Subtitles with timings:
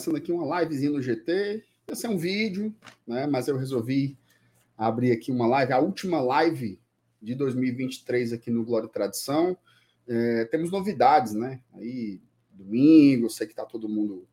[0.00, 1.62] Começando aqui uma livezinha no GT.
[1.86, 2.74] Esse é um vídeo,
[3.06, 3.26] né?
[3.26, 4.16] Mas eu resolvi
[4.74, 6.80] abrir aqui uma live, a última live
[7.20, 9.54] de 2023 aqui no Glória e Tradição.
[10.08, 11.60] É, temos novidades, né?
[11.74, 12.18] Aí,
[12.50, 14.26] domingo, sei que tá todo mundo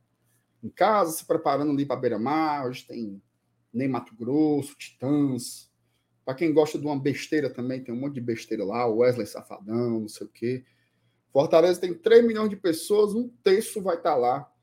[0.63, 2.67] em casa, se preparando ali para Beira-Mar.
[2.67, 3.21] Hoje tem
[3.73, 5.69] nem Mato Grosso, Titãs.
[6.23, 9.99] Para quem gosta de uma besteira também, tem um monte de besteira lá, Wesley Safadão,
[9.99, 10.63] não sei o quê.
[11.33, 14.53] Fortaleza tem 3 milhões de pessoas, um terço vai estar tá lá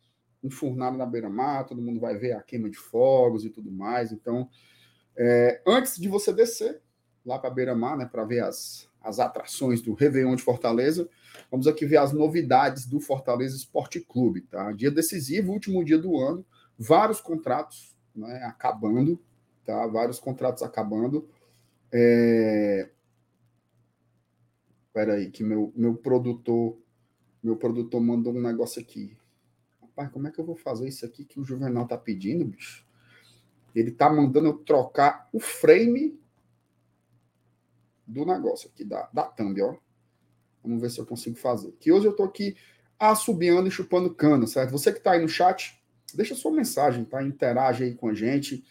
[0.45, 4.12] enfurnado na beira-mar, todo mundo vai ver a queima de fogos e tudo mais.
[4.12, 4.48] Então,
[5.17, 6.81] é, antes de você descer
[7.25, 11.09] lá para a beira-mar, né, para ver as, as atrações do Réveillon de Fortaleza,
[11.50, 14.42] vamos aqui ver as novidades do Fortaleza Esporte Clube.
[14.42, 14.70] Tá?
[14.72, 16.45] Dia decisivo, último dia do ano,
[16.78, 19.19] vários contratos né, acabando,
[19.65, 19.87] tá?
[19.87, 21.28] vários contratos acabando.
[21.91, 22.91] É,
[24.87, 26.78] Espera aí, que meu, meu produtor
[27.45, 29.15] meu produtor mandou um negócio aqui.
[29.97, 32.84] Rapaz, como é que eu vou fazer isso aqui que o Juvenal tá pedindo, bicho?
[33.73, 36.20] Ele tá mandando eu trocar o frame
[38.05, 39.77] do negócio aqui, da, da thumb, ó.
[40.65, 41.72] Vamos ver se eu consigo fazer.
[41.78, 42.56] Que hoje eu tô aqui
[42.99, 44.72] assobiando e chupando cana, certo?
[44.72, 45.81] Você que tá aí no chat,
[46.12, 47.22] deixa sua mensagem, tá?
[47.22, 48.65] Interage aí com a gente.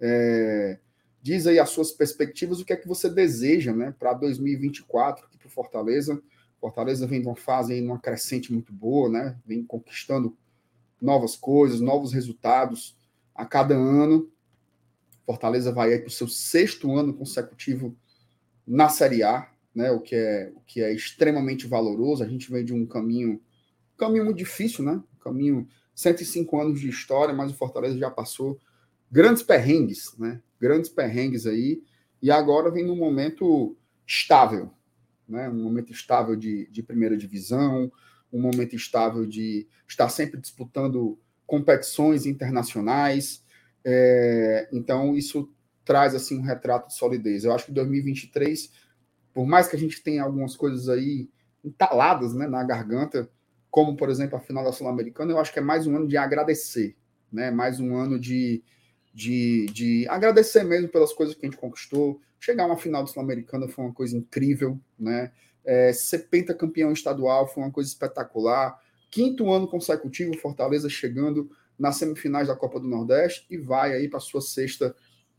[0.00, 0.80] É,
[1.22, 5.38] diz aí as suas perspectivas, o que é que você deseja, né, para 2024 aqui
[5.38, 6.20] para Fortaleza.
[6.60, 9.38] Fortaleza vem de uma fase aí, numa crescente muito boa, né?
[9.46, 10.36] Vem conquistando
[11.04, 12.96] novas coisas, novos resultados
[13.34, 14.30] a cada ano.
[15.26, 17.96] Fortaleza vai para o seu sexto ano consecutivo
[18.66, 19.90] na Série A, né?
[19.90, 22.24] O que é o que é extremamente valoroso.
[22.24, 23.40] A gente vem de um caminho,
[23.96, 25.02] caminho muito difícil, né?
[25.20, 28.58] Caminho 105 anos de história, mas o Fortaleza já passou
[29.10, 30.40] grandes perrengues, né?
[30.58, 31.82] Grandes perrengues aí.
[32.22, 33.76] E agora vem num momento
[34.06, 34.70] estável,
[35.28, 35.48] né?
[35.48, 37.92] um momento estável de, de primeira divisão,
[38.34, 43.44] um momento estável de estar sempre disputando competições internacionais.
[43.84, 45.48] É, então, isso
[45.84, 47.44] traz assim um retrato de solidez.
[47.44, 48.72] Eu acho que 2023,
[49.32, 51.30] por mais que a gente tenha algumas coisas aí
[51.62, 53.30] entaladas né, na garganta,
[53.70, 56.16] como por exemplo a final da Sul-Americana, eu acho que é mais um ano de
[56.16, 56.96] agradecer,
[57.32, 57.50] né?
[57.50, 58.62] mais um ano de,
[59.12, 62.20] de, de agradecer mesmo pelas coisas que a gente conquistou.
[62.38, 65.32] Chegar a uma final do Sul-Americana foi uma coisa incrível, né?
[65.64, 68.78] É, ser pentacampeão estadual foi uma coisa espetacular.
[69.10, 74.20] Quinto ano consecutivo, Fortaleza chegando nas semifinais da Copa do Nordeste e vai aí para
[74.20, 74.94] sua sexta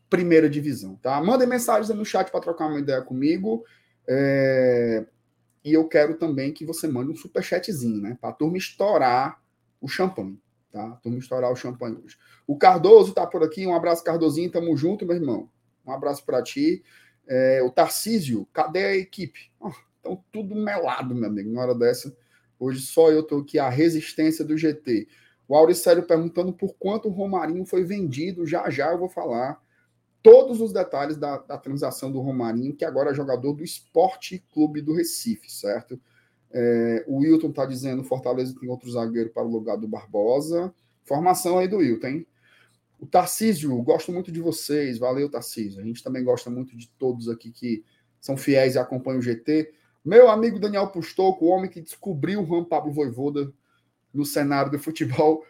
[0.10, 1.22] primeira divisão, tá?
[1.22, 3.64] Mandem mensagens no chat para trocar uma ideia comigo.
[4.08, 5.06] É...
[5.64, 8.18] E eu quero também que você mande um superchatzinho, né?
[8.22, 9.42] Para a turma estourar
[9.82, 10.40] o champanhe.
[10.72, 11.00] Tá?
[11.04, 12.18] Vamos estourar o champanhe hoje.
[12.46, 13.66] O Cardoso tá por aqui.
[13.66, 14.52] Um abraço, Cardozinho.
[14.52, 15.50] Tamo junto, meu irmão.
[15.86, 16.84] Um abraço para ti.
[17.28, 19.52] É, o Tarcísio, cadê a equipe?
[19.60, 19.72] Oh,
[20.06, 21.52] então, tudo melado, meu amigo.
[21.52, 22.16] Na hora dessa,
[22.60, 25.08] hoje só eu tô aqui, a resistência do GT.
[25.48, 28.46] O Auricélio perguntando por quanto o Romarinho foi vendido.
[28.46, 29.60] Já já eu vou falar
[30.22, 34.82] todos os detalhes da, da transação do Romarinho, que agora é jogador do Esporte Clube
[34.82, 36.00] do Recife, certo?
[36.52, 40.74] É, o Wilton está dizendo Fortaleza tem outro zagueiro para o lugar do Barbosa.
[41.04, 42.28] Formação aí do Wilton, hein?
[43.00, 44.98] O Tarcísio, gosto muito de vocês.
[44.98, 45.82] Valeu, Tarcísio.
[45.82, 47.84] A gente também gosta muito de todos aqui que
[48.20, 49.72] são fiéis e acompanham o GT.
[50.06, 53.52] Meu amigo Daniel Pustoco, o homem que descobriu o Juan Pablo Voivoda
[54.14, 55.44] no cenário do futebol.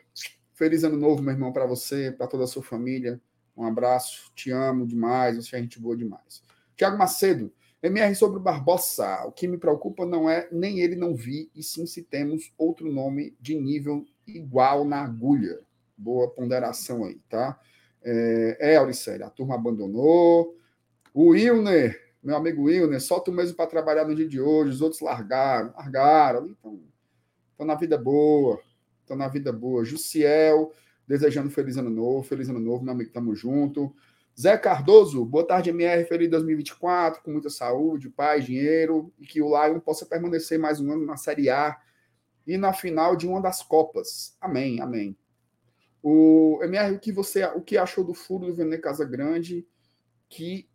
[0.54, 3.20] Feliz ano novo, meu irmão, para você, para toda a sua família.
[3.58, 6.42] Um abraço, te amo demais, você é gente boa demais.
[6.78, 7.52] Tiago Macedo,
[7.84, 9.26] MR sobre o Barbosa.
[9.26, 12.90] O que me preocupa não é nem ele não vi, e sim se temos outro
[12.90, 15.60] nome de nível igual na agulha.
[15.98, 17.60] Boa ponderação aí, tá?
[18.02, 20.58] É, é a turma abandonou.
[21.14, 24.82] O Wilner, meu amigo Wilner, só tu mesmo para trabalhar no dia de hoje, os
[24.82, 26.82] outros largaram, largaram, então
[27.52, 28.60] estão na vida boa,
[29.02, 29.86] estão na vida boa.
[29.86, 30.74] Jussiel,
[31.08, 33.96] desejando feliz ano novo, feliz ano novo, meu amigo, tamo junto.
[34.38, 39.50] Zé Cardoso, boa tarde, MR, feliz 2024, com muita saúde, paz, dinheiro, e que o
[39.50, 41.78] Lion possa permanecer mais um ano na Série A
[42.48, 44.36] e na final de uma das Copas.
[44.42, 45.16] Amém, amém.
[46.02, 49.66] O MR, o que você o que achou do furo do Vene Casagrande
[50.28, 50.68] que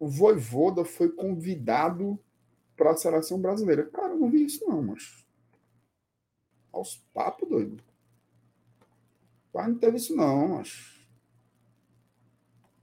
[0.00, 2.18] o Voivoda foi convidado
[2.74, 3.84] para a seleção brasileira?
[3.84, 5.24] Cara, eu não vi isso não, mas
[6.72, 7.82] aos papos, doido.
[9.52, 11.06] Mas não teve isso não, mas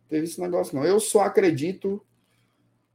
[0.08, 0.86] teve esse negócio, não.
[0.86, 2.06] Eu só acredito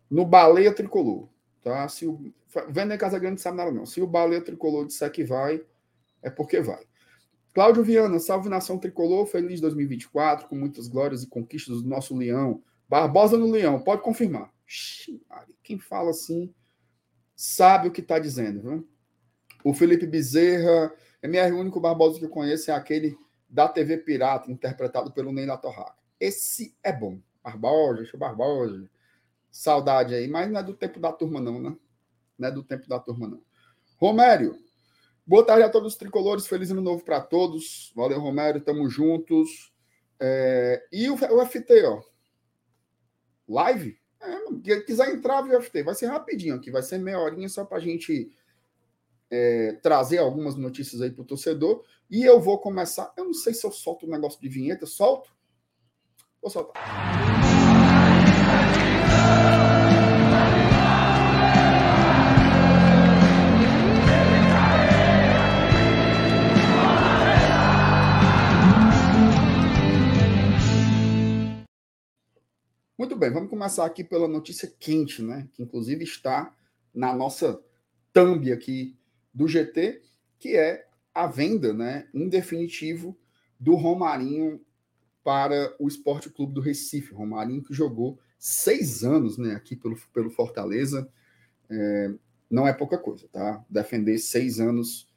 [0.09, 1.29] no baleia tricolor.
[1.63, 1.89] Tá?
[1.89, 2.33] Se o
[2.69, 3.87] Vender Casagrande sabe nada, não.
[3.87, 5.65] Se o baleia tricolor disser que vai,
[6.23, 6.85] é porque vai.
[7.55, 12.63] Cláudio Viana, salve nação tricolor, feliz 2024, com muitas glórias e conquistas do nosso leão.
[12.93, 14.53] Barbosa no leão, pode confirmar.
[15.63, 16.55] Quem fala assim
[17.35, 18.89] sabe o que está dizendo, viu?
[19.65, 20.93] O Felipe Bezerra,
[21.23, 23.17] MR, o único Barbosa que eu conheço é aquele
[23.49, 25.97] da TV Pirata, interpretado pelo Ney Torraca.
[26.21, 27.19] Esse é bom.
[27.43, 28.87] Barbosa, o Barbosa.
[29.51, 31.75] Saudade aí, mas não é do tempo da turma, não, né?
[32.39, 33.43] Não é do tempo da turma, não.
[33.97, 34.55] Romério,
[35.27, 37.91] boa tarde a todos os tricolores, feliz ano novo para todos.
[37.97, 39.73] Valeu, Romério, tamo juntos.
[40.21, 40.87] É...
[40.93, 42.12] E o, o FT, ó.
[43.49, 43.99] Live?
[44.21, 47.79] É, quiser entrar, o FT, vai ser rapidinho aqui, vai ser meia horinha só para
[47.79, 48.31] a gente
[49.31, 51.83] é, trazer algumas notícias aí para o torcedor.
[52.11, 53.13] E eu vou começar.
[53.17, 55.35] Eu não sei se eu solto o um negócio de vinheta, solto?
[56.41, 56.83] Vou soltar.
[73.03, 75.49] Muito bem, vamos começar aqui pela notícia quente, né?
[75.55, 76.55] Que inclusive está
[76.95, 77.61] na nossa
[78.13, 78.97] thumb aqui
[79.35, 80.01] do GT,
[80.39, 83.19] que é a venda, né, em definitivo,
[83.59, 84.65] do Romarinho
[85.25, 87.13] para o Esporte Clube do Recife.
[87.13, 91.11] Romarinho que jogou seis anos né, aqui pelo, pelo Fortaleza.
[91.69, 92.15] É,
[92.49, 93.65] não é pouca coisa, tá?
[93.69, 95.13] Defender seis anos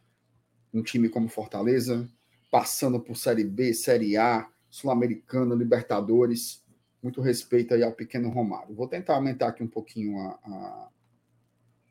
[0.73, 2.09] um time como Fortaleza,
[2.49, 6.64] passando por Série B, Série A, Sul-Americana, Libertadores.
[7.05, 8.73] Muito respeito aí ao pequeno Romário.
[8.73, 10.89] Vou tentar aumentar aqui um pouquinho a, a,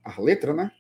[0.07, 0.73] a letra, né?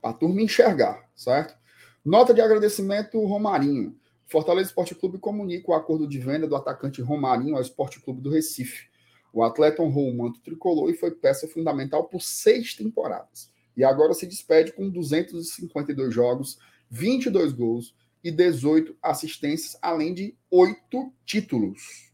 [0.00, 1.54] Para a turma enxergar, certo?
[2.02, 3.94] Nota de agradecimento, Romarinho.
[4.24, 8.30] Fortaleza Esporte Clube comunica o acordo de venda do atacante Romarinho ao Esporte Clube do
[8.30, 8.88] Recife.
[9.30, 13.52] O atleta honrou o manto tricolor e foi peça fundamental por seis temporadas.
[13.76, 16.58] E agora se despede com 252 jogos,
[16.88, 17.94] 22 gols
[18.24, 22.06] e 18 assistências, além de oito títulos.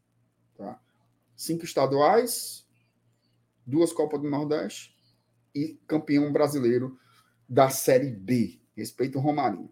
[1.42, 2.64] Cinco estaduais,
[3.66, 4.94] duas Copas do Nordeste
[5.52, 6.96] e campeão brasileiro
[7.48, 8.60] da Série B.
[8.76, 9.68] Respeito o Romarinho.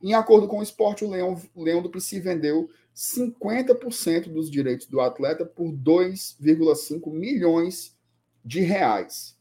[0.00, 5.00] Em acordo com o esporte, o Leão, Leão do Pici vendeu 50% dos direitos do
[5.00, 7.98] atleta por 2,5 milhões
[8.44, 9.36] de reais.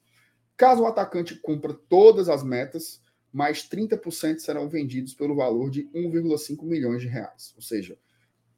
[0.57, 6.63] Caso o atacante cumpra todas as metas, mais 30% serão vendidos pelo valor de 1,5
[6.63, 7.53] milhões de reais.
[7.55, 7.99] Ou seja,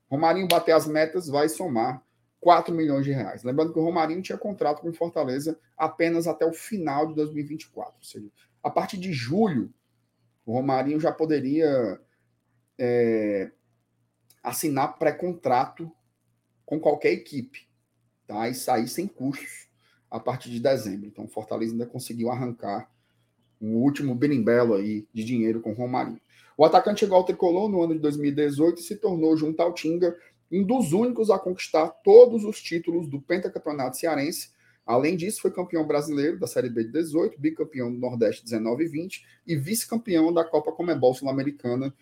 [0.09, 2.01] Romarinho bater as metas vai somar
[2.39, 3.43] 4 milhões de reais.
[3.43, 7.95] Lembrando que o Romarinho tinha contrato com Fortaleza apenas até o final de 2024.
[7.97, 8.29] Ou seja,
[8.63, 9.73] a partir de julho
[10.49, 12.01] o Romarinho já poderia
[12.75, 13.51] é,
[14.41, 15.91] assinar pré-contrato
[16.65, 17.67] com qualquer equipe,
[18.25, 18.49] tá?
[18.49, 19.67] E sair sem custos
[20.09, 21.05] a partir de dezembro.
[21.05, 22.89] Então, o Fortaleza ainda conseguiu arrancar
[23.61, 26.19] um último berimbelo aí de dinheiro com o Romarinho.
[26.57, 30.17] O atacante chegou ao tricolor no ano de 2018 e se tornou, junto ao Tinga,
[30.51, 34.49] um dos únicos a conquistar todos os títulos do pentacampeonato cearense
[34.89, 38.87] Além disso, foi campeão brasileiro da Série B de 18, bicampeão do Nordeste 19 e
[38.87, 41.93] 20 e vice-campeão da Copa Comebol Sul-Americana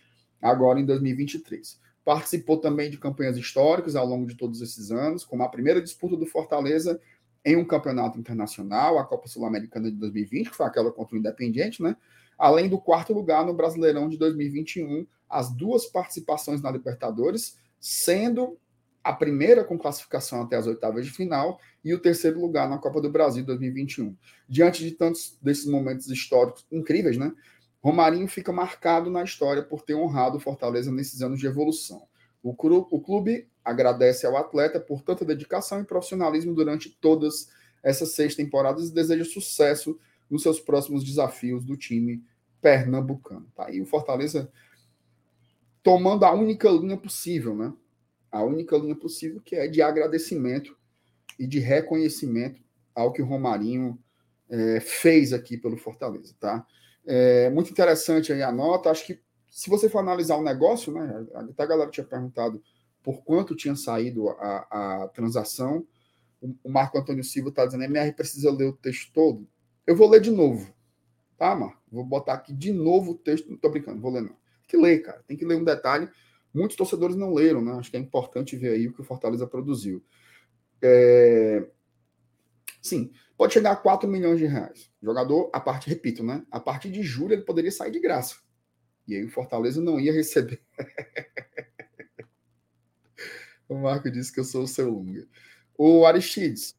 [0.42, 1.82] agora em 2023.
[2.06, 6.16] Participou também de campanhas históricas ao longo de todos esses anos, como a primeira disputa
[6.16, 6.98] do Fortaleza
[7.44, 11.84] em um campeonato internacional, a Copa Sul-Americana de 2020, que foi aquela contra o Independiente,
[11.84, 11.94] né?
[12.38, 18.58] Além do quarto lugar no Brasileirão de 2021, as duas participações na Libertadores, sendo
[19.04, 23.00] a primeira com classificação até as oitavas de final e o terceiro lugar na Copa
[23.00, 24.16] do Brasil 2021.
[24.50, 27.32] Diante de tantos desses momentos históricos incríveis, né?
[27.82, 32.06] Romarinho fica marcado na história por ter honrado o Fortaleza nesses anos de evolução.
[32.44, 37.50] O, clube agradece ao atleta por tanta dedicação e profissionalismo durante todas
[37.82, 39.98] essas seis temporadas e deseja sucesso
[40.30, 42.24] nos seus próximos desafios do time
[42.62, 43.48] pernambucano.
[43.56, 43.72] Tá?
[43.72, 44.52] E o Fortaleza
[45.88, 47.74] tomando a única linha possível, né?
[48.30, 50.78] a única linha possível, que é de agradecimento
[51.40, 52.62] e de reconhecimento
[52.94, 53.98] ao que o Romarinho
[54.50, 56.68] é, fez aqui pelo Fortaleza, tá?
[57.06, 58.92] É muito interessante aí a nota.
[58.92, 61.26] Acho que se você for analisar o negócio, né?
[61.34, 62.62] Até a galera tinha perguntado
[63.02, 65.88] por quanto tinha saído a, a transação.
[66.42, 69.48] O, o Marco Antônio Silva está dizendo: MR precisa ler o texto todo.
[69.86, 70.70] Eu vou ler de novo,
[71.38, 71.82] tá, Marco?
[71.90, 73.50] Vou botar aqui de novo o texto.
[73.50, 74.36] Não tô brincando, vou ler não.
[74.68, 75.24] Tem que ler, cara.
[75.26, 76.10] Tem que ler um detalhe
[76.58, 77.74] muitos torcedores não leram, né?
[77.74, 80.04] Acho que é importante ver aí o que o Fortaleza produziu.
[80.82, 81.66] É...
[82.82, 84.90] Sim, pode chegar a 4 milhões de reais.
[85.02, 86.44] O jogador, a parte, repito, né?
[86.52, 88.38] A partir de julho ele poderia sair de graça.
[89.08, 90.62] E aí o Fortaleza não ia receber.
[93.70, 95.28] o Marco disse que eu sou o seu Lunga.
[95.78, 96.76] O Aristides,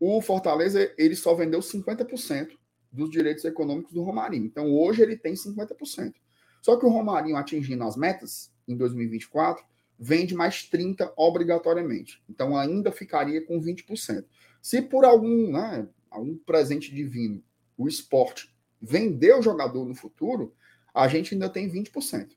[0.00, 2.58] o Fortaleza ele só vendeu 50%
[2.90, 4.44] dos direitos econômicos do Romarinho.
[4.44, 6.14] Então hoje ele tem 50%.
[6.62, 9.62] Só que o Romarinho atingindo as metas, em 2024,
[9.98, 12.22] vende mais 30 obrigatoriamente.
[12.30, 14.24] Então ainda ficaria com 20%.
[14.62, 17.42] Se por algum, né, algum presente divino
[17.76, 20.54] o esporte vender o jogador no futuro,
[20.94, 22.30] a gente ainda tem 20%.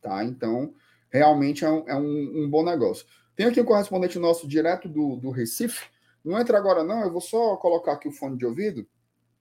[0.00, 0.24] Tá?
[0.24, 0.74] Então,
[1.10, 3.06] realmente é um, é um, um bom negócio.
[3.36, 5.88] Tem aqui um correspondente nosso direto do, do Recife.
[6.24, 7.02] Não entra agora, não.
[7.02, 8.86] Eu vou só colocar aqui o fone de ouvido,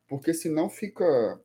[0.07, 1.39] porque senão fica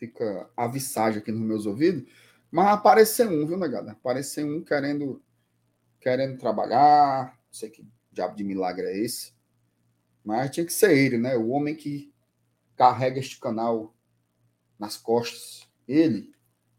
[0.00, 2.10] fica a visagem aqui nos meus ouvidos.
[2.50, 3.92] Mas apareceu um, viu, negada?
[3.92, 5.22] Apareceu um querendo
[6.00, 7.26] querendo trabalhar.
[7.26, 9.34] Não sei que diabo de milagre é esse.
[10.24, 11.36] Mas tinha que ser ele, né?
[11.36, 12.12] O homem que
[12.74, 13.94] carrega este canal
[14.78, 15.68] nas costas.
[15.86, 16.32] Ele,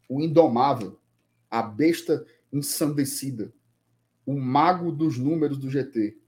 [0.08, 0.98] o indomável,
[1.48, 3.52] a besta ensandecida,
[4.26, 6.18] o mago dos números do GT.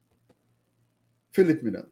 [1.33, 1.91] Felipe Miranda.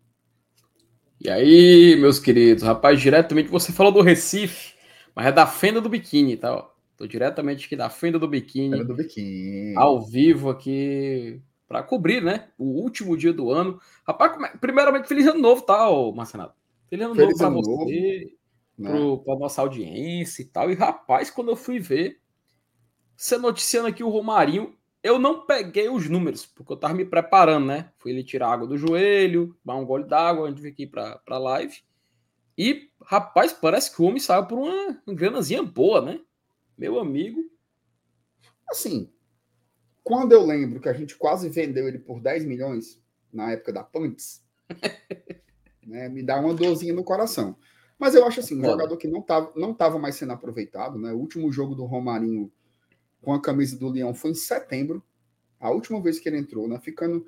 [1.21, 4.75] E aí, meus queridos, rapaz, diretamente você falou do Recife,
[5.15, 6.69] mas é da fenda do biquíni, tá?
[6.97, 8.77] Tô diretamente aqui da fenda do biquíni.
[8.77, 9.77] Fenda do biquíni.
[9.77, 12.49] Ao vivo aqui para cobrir, né?
[12.59, 13.81] O último dia do ano.
[14.07, 16.55] Rapaz, primeiramente, feliz ano novo, tá, Marcenato?
[16.89, 18.37] Feliz ano feliz novo para você,
[18.79, 18.91] né?
[19.25, 20.71] para nossa audiência e tal.
[20.71, 22.21] E rapaz, quando eu fui ver,
[23.17, 27.67] você noticiando aqui o Romarinho, eu não peguei os números, porque eu tava me preparando,
[27.67, 27.91] né?
[27.99, 31.19] Fui ele tirar água do joelho, dar um gole d'água antes de vir aqui para
[31.19, 31.77] pra live.
[32.57, 36.21] E, rapaz, parece que o homem saiu por uma, uma granazinha boa, né?
[36.77, 37.43] Meu amigo.
[38.69, 39.11] Assim,
[40.03, 43.01] quando eu lembro que a gente quase vendeu ele por 10 milhões
[43.33, 44.45] na época da Pants,
[45.87, 47.57] né, me dá uma dorzinha no coração.
[47.99, 51.13] Mas eu acho assim, um jogador que não estava não tava mais sendo aproveitado, né?
[51.13, 52.53] O último jogo do Romarinho
[53.21, 55.01] com a camisa do Leão foi em setembro,
[55.61, 56.81] a última vez que ele entrou, né?
[56.81, 57.25] Ficando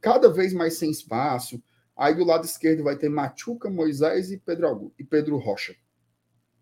[0.00, 1.62] cada vez mais sem espaço.
[1.98, 5.74] Aí do lado esquerdo vai ter Machuca, Moisés e Pedro, e Pedro Rocha.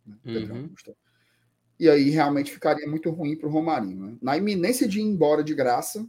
[0.04, 0.16] Né?
[0.24, 0.62] Pedro uhum.
[0.62, 0.96] Augusto
[1.78, 4.06] e aí realmente ficaria muito ruim para o Romarinho.
[4.06, 4.18] Né?
[4.20, 6.08] Na iminência de ir embora de graça,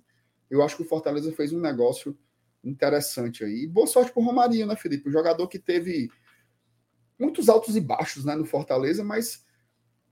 [0.50, 2.18] eu acho que o Fortaleza fez um negócio
[2.64, 3.68] interessante aí.
[3.68, 5.10] Boa sorte para o Romarinho, né, Felipe?
[5.10, 6.10] Um jogador que teve
[7.20, 9.46] muitos altos e baixos né, no Fortaleza, mas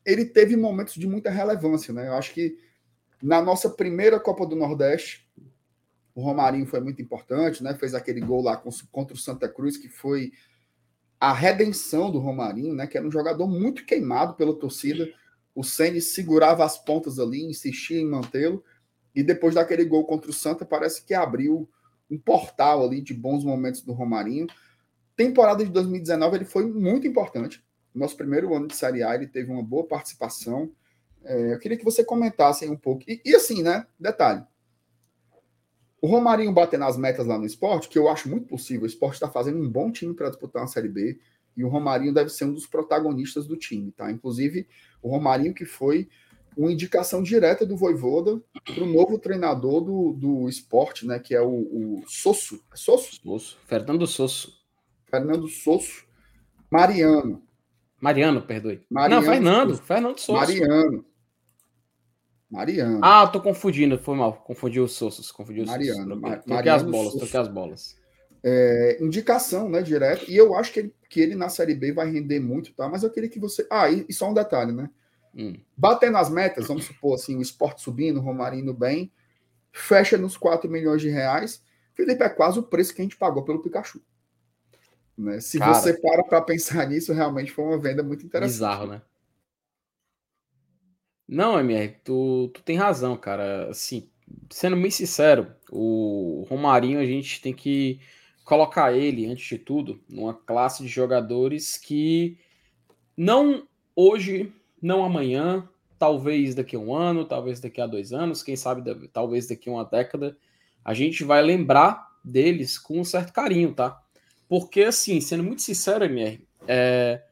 [0.05, 1.93] ele teve momentos de muita relevância.
[1.93, 2.07] Né?
[2.07, 2.57] Eu acho que
[3.21, 5.24] na nossa primeira Copa do Nordeste,
[6.15, 7.75] o Romarinho foi muito importante, né?
[7.75, 8.57] fez aquele gol lá
[8.91, 10.31] contra o Santa Cruz, que foi
[11.19, 12.87] a redenção do Romarinho, né?
[12.87, 15.07] que era um jogador muito queimado pela torcida
[15.55, 18.61] o Ceni segurava as pontas ali, insistia em mantê-lo,
[19.15, 21.69] e depois daquele gol contra o Santa, parece que abriu
[22.11, 24.47] um portal ali de bons momentos do Romarinho.
[25.15, 27.63] Temporada de 2019 ele foi muito importante.
[27.93, 30.69] Nosso primeiro ano de Série A, ele teve uma boa participação.
[31.23, 33.05] É, eu queria que você comentasse um pouco.
[33.07, 33.87] E, e, assim, né?
[33.97, 34.43] Detalhe.
[36.05, 38.83] O Romarinho bater nas metas lá no esporte, que eu acho muito possível.
[38.83, 41.17] O esporte está fazendo um bom time para disputar uma Série B.
[41.57, 44.11] E o Romarinho deve ser um dos protagonistas do time, tá?
[44.11, 44.67] Inclusive,
[45.01, 46.07] o Romarinho que foi
[46.55, 51.17] uma indicação direta do Voivoda para o novo treinador do, do esporte, né?
[51.17, 52.63] Que é o, o Sosso.
[52.71, 53.15] É Sosso?
[53.15, 53.57] Sosso.
[53.65, 54.53] Fernando Sosso.
[55.09, 56.05] Fernando Sosso.
[56.69, 57.41] Mariano.
[57.99, 58.85] Mariano, perdoe.
[58.91, 59.69] Mariano, Não, Fernando.
[59.71, 59.83] Sosso.
[59.83, 60.33] Fernando Sosso.
[60.33, 61.05] Mariano.
[62.55, 62.99] Mariano.
[63.01, 64.33] Ah, tô confundindo, foi mal.
[64.33, 65.31] Confundi os Sossos.
[65.31, 66.19] Confundi os Mariano.
[66.19, 66.45] Sossos.
[66.45, 67.17] Troquei, as bolas, Sosso.
[67.19, 68.05] troquei as bolas
[68.47, 70.29] é, indicação, né, direto.
[70.29, 72.87] E eu acho que ele, que ele na Série B vai render muito, tá?
[72.87, 73.65] Mas eu queria que você.
[73.71, 74.87] Ah, e, e só um detalhe, né?
[75.35, 75.55] Hum.
[75.75, 79.11] Batendo as metas, vamos supor assim, o esporte subindo, o Romarinho bem,
[79.71, 81.63] fecha nos 4 milhões de reais.
[81.95, 83.99] Felipe, é quase o preço que a gente pagou pelo Pikachu.
[85.17, 85.39] Né?
[85.39, 88.53] Se cara, você para para pensar nisso, realmente foi uma venda muito interessante.
[88.53, 89.01] Bizarro, né?
[91.27, 93.69] Não, MR, tu, tu tem razão, cara.
[93.69, 94.09] Assim,
[94.49, 97.99] sendo muito sincero, o Romarinho a gente tem que
[98.43, 102.37] colocar ele, antes de tudo, numa classe de jogadores que
[103.17, 105.67] não hoje, não amanhã,
[105.97, 109.73] talvez daqui a um ano, talvez daqui a dois anos, quem sabe talvez daqui a
[109.73, 110.37] uma década,
[110.83, 113.99] a gente vai lembrar deles com um certo carinho, tá?
[114.47, 117.23] Porque, assim, sendo muito sincero, MR, é,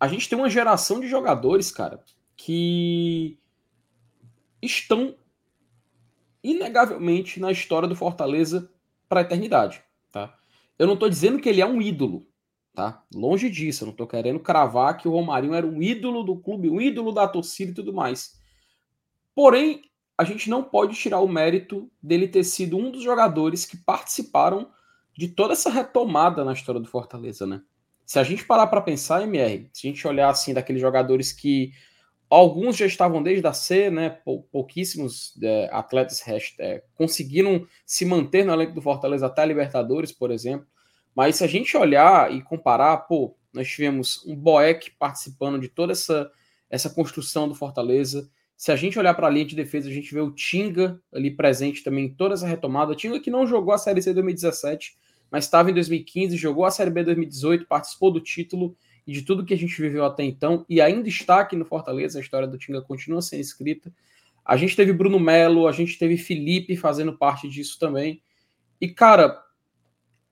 [0.00, 2.02] a gente tem uma geração de jogadores, cara,
[2.36, 3.38] que
[4.60, 5.16] estão
[6.42, 8.70] inegavelmente na história do Fortaleza
[9.08, 10.38] para a eternidade, tá?
[10.78, 12.28] Eu não estou dizendo que ele é um ídolo,
[12.74, 13.04] tá?
[13.14, 16.68] Longe disso, eu não estou querendo cravar que o Romarinho era um ídolo do clube,
[16.68, 18.40] um ídolo da torcida e tudo mais.
[19.34, 19.82] Porém,
[20.18, 24.70] a gente não pode tirar o mérito dele ter sido um dos jogadores que participaram
[25.16, 27.62] de toda essa retomada na história do Fortaleza, né?
[28.04, 31.72] Se a gente parar para pensar, MR, se a gente olhar assim daqueles jogadores que
[32.28, 34.18] alguns já estavam desde a C, né?
[34.50, 36.22] pouquíssimos é, atletas
[36.58, 40.66] é, conseguiram se manter no elenco do Fortaleza até a Libertadores, por exemplo.
[41.14, 45.92] Mas se a gente olhar e comparar, pô, nós tivemos um Boeck participando de toda
[45.92, 46.30] essa,
[46.68, 48.28] essa construção do Fortaleza.
[48.56, 51.30] Se a gente olhar para a linha de defesa, a gente vê o Tinga ali
[51.30, 52.92] presente também em toda essa retomada.
[52.92, 54.96] O Tinga que não jogou a Série C 2017,
[55.30, 58.76] mas estava em 2015, jogou a Série B 2018, participou do título
[59.06, 62.18] e de tudo que a gente viveu até então, e ainda está aqui no Fortaleza,
[62.18, 63.92] a história do Tinga continua sendo escrita.
[64.44, 68.22] A gente teve Bruno Melo, a gente teve Felipe fazendo parte disso também.
[68.80, 69.42] E, cara,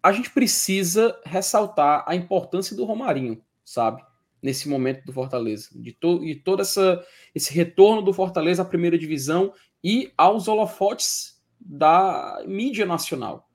[0.03, 4.03] a gente precisa ressaltar a importância do Romarinho, sabe?
[4.43, 5.71] Nesse momento do Fortaleza.
[5.75, 7.05] De, to de todo essa,
[7.35, 9.53] esse retorno do Fortaleza à primeira divisão
[9.83, 13.49] e aos holofotes da mídia nacional.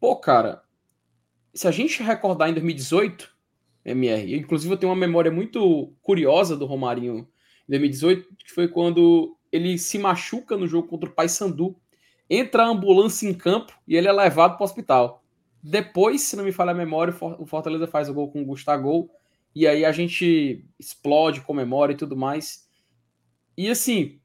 [0.00, 0.62] Pô, cara,
[1.54, 3.35] se a gente recordar em 2018,
[3.86, 7.28] MR, inclusive eu tenho uma memória muito curiosa do Romarinho
[7.68, 11.76] em 2018, que foi quando ele se machuca no jogo contra o Paysandu,
[12.28, 15.22] entra a ambulância em campo e ele é levado para o hospital.
[15.62, 19.08] Depois, se não me falha a memória, o Fortaleza faz o gol com o Gustavo
[19.54, 22.68] e aí a gente explode, comemora e tudo mais.
[23.56, 24.20] E assim,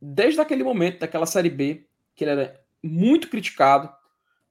[0.00, 3.90] desde aquele momento, daquela Série B, que ele era muito criticado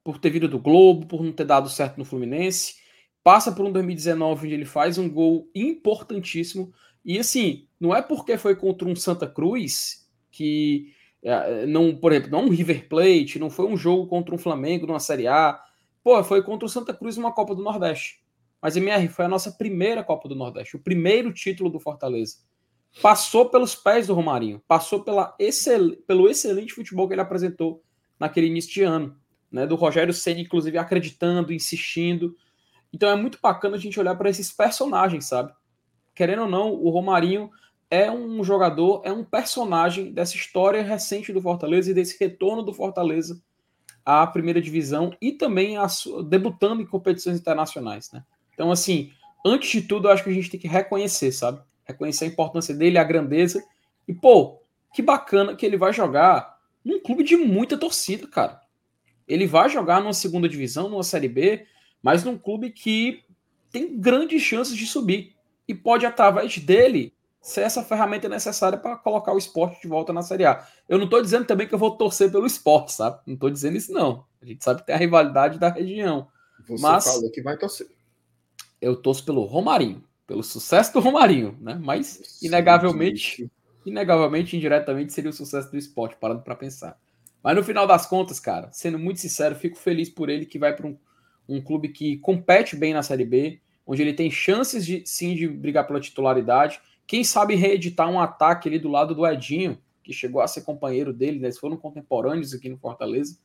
[0.02, 2.83] por ter vindo do Globo, por não ter dado certo no Fluminense,
[3.24, 6.72] passa por um 2019 onde ele faz um gol importantíssimo.
[7.04, 12.30] E assim, não é porque foi contra um Santa Cruz que é, não, por exemplo,
[12.30, 15.58] não um River Plate, não foi um jogo contra um Flamengo numa Série A.
[16.02, 18.20] Pô, foi contra o Santa Cruz numa Copa do Nordeste.
[18.60, 22.36] Mas MR foi a nossa primeira Copa do Nordeste, o primeiro título do Fortaleza
[23.02, 27.82] passou pelos pés do Romarinho, passou pela excel, pelo excelente futebol que ele apresentou
[28.18, 29.16] naquele início de ano,
[29.50, 29.66] né?
[29.66, 32.36] Do Rogério Senna, inclusive, acreditando, insistindo.
[32.94, 35.52] Então é muito bacana a gente olhar para esses personagens, sabe?
[36.14, 37.50] Querendo ou não, o Romarinho
[37.90, 42.72] é um jogador, é um personagem dessa história recente do Fortaleza e desse retorno do
[42.72, 43.42] Fortaleza
[44.06, 45.86] à primeira divisão e também a,
[46.26, 48.24] debutando em competições internacionais, né?
[48.52, 49.10] Então, assim,
[49.44, 51.60] antes de tudo, eu acho que a gente tem que reconhecer, sabe?
[51.84, 53.62] reconhecer a importância dele, a grandeza.
[54.08, 54.60] E, pô,
[54.92, 58.60] que bacana que ele vai jogar num clube de muita torcida, cara.
[59.26, 61.66] Ele vai jogar numa segunda divisão, numa Série B,
[62.04, 63.24] mas num clube que
[63.72, 65.34] tem grandes chances de subir.
[65.66, 70.20] E pode, através dele, ser essa ferramenta necessária para colocar o esporte de volta na
[70.20, 70.64] Série A.
[70.86, 73.20] Eu não estou dizendo também que eu vou torcer pelo esporte, sabe?
[73.26, 74.26] Não estou dizendo isso, não.
[74.42, 76.28] A gente sabe que tem a rivalidade da região.
[76.68, 77.88] Você mas falou que vai torcer.
[78.80, 81.78] Eu torço pelo Romarinho pelo sucesso do Romarinho, né?
[81.82, 83.50] Mas inegavelmente,
[83.84, 86.98] inegavelmente, indiretamente seria o sucesso do esporte, parando para pensar.
[87.42, 90.74] Mas no final das contas, cara, sendo muito sincero, fico feliz por ele que vai
[90.74, 90.96] para um,
[91.48, 95.46] um clube que compete bem na Série B, onde ele tem chances de sim de
[95.48, 96.80] brigar pela titularidade.
[97.06, 101.12] Quem sabe reeditar um ataque ali do lado do Edinho, que chegou a ser companheiro
[101.12, 101.46] dele, né?
[101.46, 103.38] eles foram contemporâneos aqui no Fortaleza.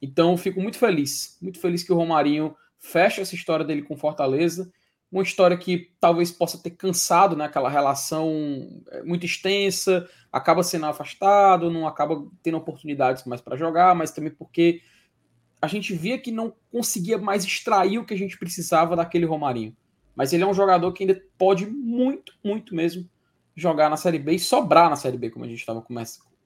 [0.00, 4.72] Então, fico muito feliz, muito feliz que o Romarinho feche essa história dele com Fortaleza
[5.10, 7.44] uma história que talvez possa ter cansado, né?
[7.44, 8.30] Aquela relação
[8.90, 14.30] é, muito extensa, acaba sendo afastado, não acaba tendo oportunidades mais para jogar, mas também
[14.30, 14.80] porque
[15.60, 19.76] a gente via que não conseguia mais extrair o que a gente precisava daquele Romarinho.
[20.14, 23.08] Mas ele é um jogador que ainda pode muito, muito mesmo
[23.54, 25.84] jogar na Série B e sobrar na Série B, como a gente estava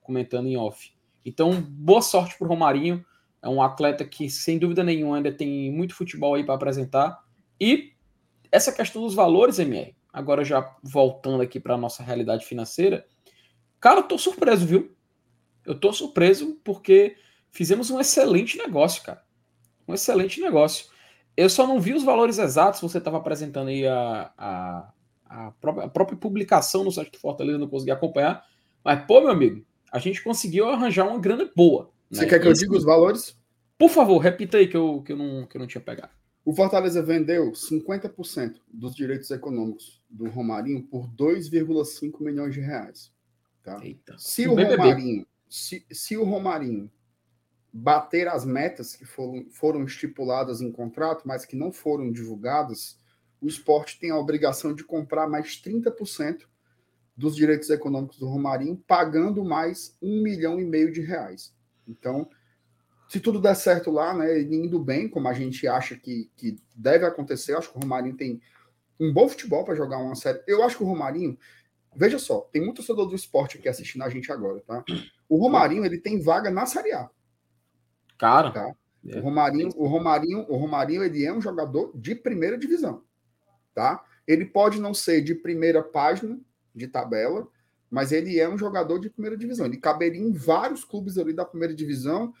[0.01, 0.93] comentando em off.
[1.25, 3.03] Então, boa sorte para o Romarinho.
[3.41, 7.23] É um atleta que, sem dúvida nenhuma, ainda tem muito futebol aí para apresentar.
[7.59, 7.93] E
[8.51, 13.05] essa questão dos valores, MR, agora já voltando aqui para a nossa realidade financeira,
[13.79, 14.95] cara, eu tô surpreso, viu?
[15.65, 17.17] Eu tô surpreso porque
[17.55, 19.23] fizemos um excelente negócio, cara.
[19.87, 20.87] Um excelente negócio.
[21.37, 24.93] Eu só não vi os valores exatos, você estava apresentando aí a, a,
[25.25, 28.45] a, própria, a própria publicação no site do Fortaleza, não consegui acompanhar.
[28.83, 31.91] Mas, pô, meu amigo, a gente conseguiu arranjar uma grana boa.
[32.11, 32.29] Você né?
[32.29, 33.37] quer que eu diga os valores?
[33.77, 36.11] Por favor, repita aí que eu, que eu, não, que eu não tinha pegado.
[36.43, 43.11] O Fortaleza vendeu 50% dos direitos econômicos do Romarinho por 2,5 milhões de reais.
[43.63, 43.81] Tá?
[44.17, 46.91] Se, o Romarinho, se, se, o Romarinho
[47.77, 52.97] bater as metas que foram, foram estipuladas em contrato, mas que não foram divulgadas,
[53.41, 56.43] o esporte tem a obrigação de comprar mais 30%
[57.17, 61.53] dos direitos econômicos do Romarinho, pagando mais um milhão e meio de reais.
[61.85, 62.29] Então,
[63.09, 67.05] se tudo der certo lá, né, indo bem, como a gente acha que, que deve
[67.05, 68.41] acontecer, acho que o Romarinho tem
[68.97, 70.41] um bom futebol para jogar uma série.
[70.47, 71.37] Eu acho que o Romarinho,
[71.93, 74.81] veja só, tem muito torcedor do esporte aqui assistindo a gente agora, tá?
[75.27, 77.09] O Romarinho, ele tem vaga na Série A.
[78.17, 78.51] Cara.
[78.51, 78.75] Tá?
[79.07, 79.19] É.
[79.19, 83.03] O Romarinho, o Romarinho, o Romarinho, ele é um jogador de primeira divisão,
[83.73, 84.03] tá?
[84.27, 86.39] Ele pode não ser de primeira página
[86.73, 87.47] de tabela,
[87.89, 89.67] mas ele é um jogador de primeira divisão.
[89.67, 92.33] Ele caberia em vários clubes ali da primeira divisão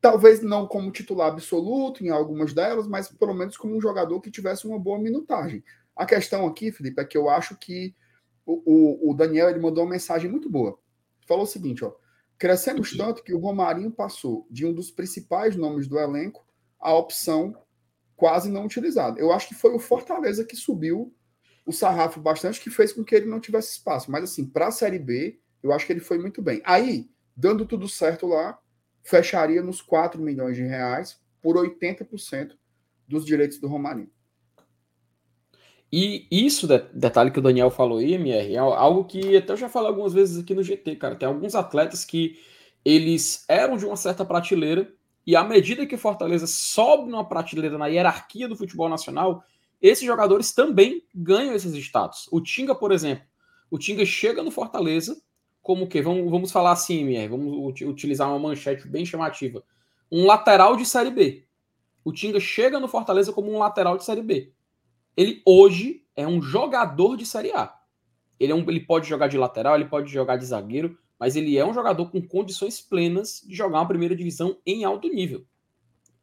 [0.00, 4.30] Talvez não como titular absoluto em algumas delas, mas pelo menos como um jogador que
[4.30, 5.62] tivesse uma boa minutagem.
[5.94, 7.94] A questão aqui, Felipe, é que eu acho que
[8.46, 10.78] o, o, o Daniel ele mandou uma mensagem muito boa.
[11.26, 11.92] Falou o seguinte, ó.
[12.40, 16.42] Crescemos tanto que o Romarinho passou de um dos principais nomes do elenco
[16.80, 17.54] à opção
[18.16, 19.20] quase não utilizada.
[19.20, 21.14] Eu acho que foi o Fortaleza que subiu
[21.66, 24.10] o sarrafo bastante, que fez com que ele não tivesse espaço.
[24.10, 26.62] Mas, assim, para a Série B, Eu acho que ele foi muito bem.
[26.64, 28.58] Aí, dando tudo certo lá,
[29.02, 32.56] fecharia nos 4 milhões de reais por 80%
[33.06, 34.10] dos direitos do Romarinho.
[35.92, 39.68] E isso, detalhe que o Daniel falou aí, MR, é algo que até eu já
[39.68, 41.16] falei algumas vezes aqui no GT, cara.
[41.16, 42.38] Tem alguns atletas que
[42.84, 44.92] eles eram de uma certa prateleira
[45.26, 49.44] e à medida que o Fortaleza sobe numa prateleira na hierarquia do futebol nacional,
[49.82, 52.28] esses jogadores também ganham esses status.
[52.30, 53.24] O Tinga, por exemplo,
[53.68, 55.20] o Tinga chega no Fortaleza
[55.60, 56.00] como o quê?
[56.00, 59.62] Vamos, vamos falar assim, MR, vamos utilizar uma manchete bem chamativa.
[60.10, 61.44] Um lateral de Série B.
[62.04, 64.52] O Tinga chega no Fortaleza como um lateral de Série B
[65.16, 67.74] ele hoje é um jogador de Série A.
[68.38, 71.58] Ele, é um, ele pode jogar de lateral, ele pode jogar de zagueiro, mas ele
[71.58, 75.44] é um jogador com condições plenas de jogar uma primeira divisão em alto nível.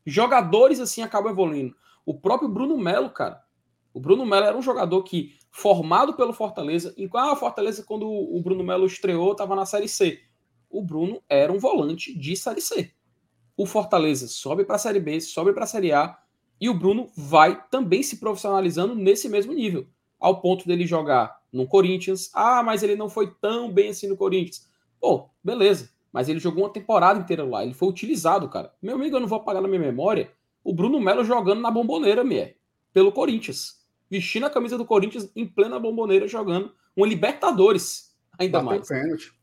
[0.05, 1.75] Jogadores assim acabam evoluindo.
[2.05, 3.43] O próprio Bruno Melo, cara.
[3.93, 8.41] O Bruno Melo era um jogador que, formado pelo Fortaleza, enquanto a Fortaleza, quando o
[8.41, 10.21] Bruno Melo estreou, estava na Série C.
[10.69, 12.93] O Bruno era um volante de Série C.
[13.55, 16.17] O Fortaleza sobe para a Série B, sobe para a Série A,
[16.59, 19.87] e o Bruno vai também se profissionalizando nesse mesmo nível,
[20.19, 22.29] ao ponto dele jogar no Corinthians.
[22.33, 24.67] Ah, mas ele não foi tão bem assim no Corinthians.
[24.99, 25.89] Pô, beleza.
[26.11, 27.63] Mas ele jogou uma temporada inteira lá.
[27.63, 28.73] Ele foi utilizado, cara.
[28.81, 30.31] Meu amigo, eu não vou apagar na minha memória
[30.63, 32.57] o Bruno Melo jogando na bomboneira, Mier,
[32.91, 33.85] pelo Corinthians.
[34.09, 38.15] Vestindo a camisa do Corinthians em plena bomboneira, jogando um Libertadores.
[38.37, 38.87] Ainda Bateu mais.
[38.87, 39.33] Pênalti.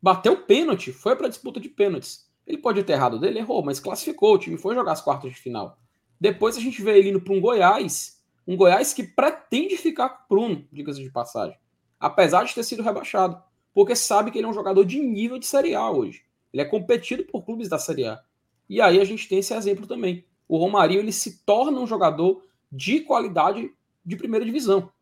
[0.00, 0.92] Bateu pênalti.
[0.92, 2.28] Foi para disputa de pênaltis.
[2.46, 4.34] Ele pode ter errado dele, errou, mas classificou.
[4.34, 5.78] O time foi jogar as quartas de final.
[6.22, 10.22] Depois a gente vê ele indo para um Goiás, um Goiás que pretende ficar com
[10.22, 11.58] o Bruno, diga-se de passagem,
[11.98, 13.42] apesar de ter sido rebaixado,
[13.74, 16.22] porque sabe que ele é um jogador de nível de Série A hoje.
[16.52, 18.22] Ele é competido por clubes da Série A.
[18.68, 20.24] E aí a gente tem esse exemplo também.
[20.46, 23.74] O Romarinho ele se torna um jogador de qualidade
[24.06, 24.92] de primeira divisão.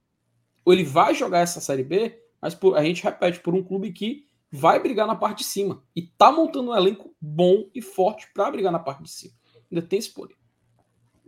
[0.64, 3.92] Ou ele vai jogar essa Série B, mas por, a gente repete, por um clube
[3.92, 5.84] que vai brigar na parte de cima.
[5.94, 9.34] E tá montando um elenco bom e forte para brigar na parte de cima.
[9.70, 10.39] Ainda tem esse poder.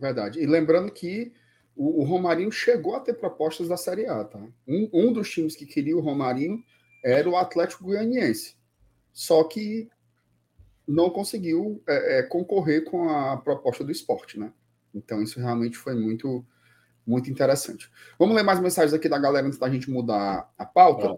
[0.03, 0.41] Verdade.
[0.41, 1.33] E lembrando que
[1.77, 4.41] o, o, Romarinho chegou a ter propostas da Série A, tá?
[4.67, 6.61] Um, um dos times que queria o Romarinho
[7.05, 8.57] era o Atlético Goianiense.
[9.12, 9.88] Só que
[10.88, 14.53] não conseguiu é, é, concorrer com a proposta do esporte, né?
[14.93, 16.45] Então isso realmente foi muito,
[17.07, 17.88] muito interessante.
[18.19, 21.17] Vamos ler mais mensagens aqui da galera antes da gente mudar a pauta.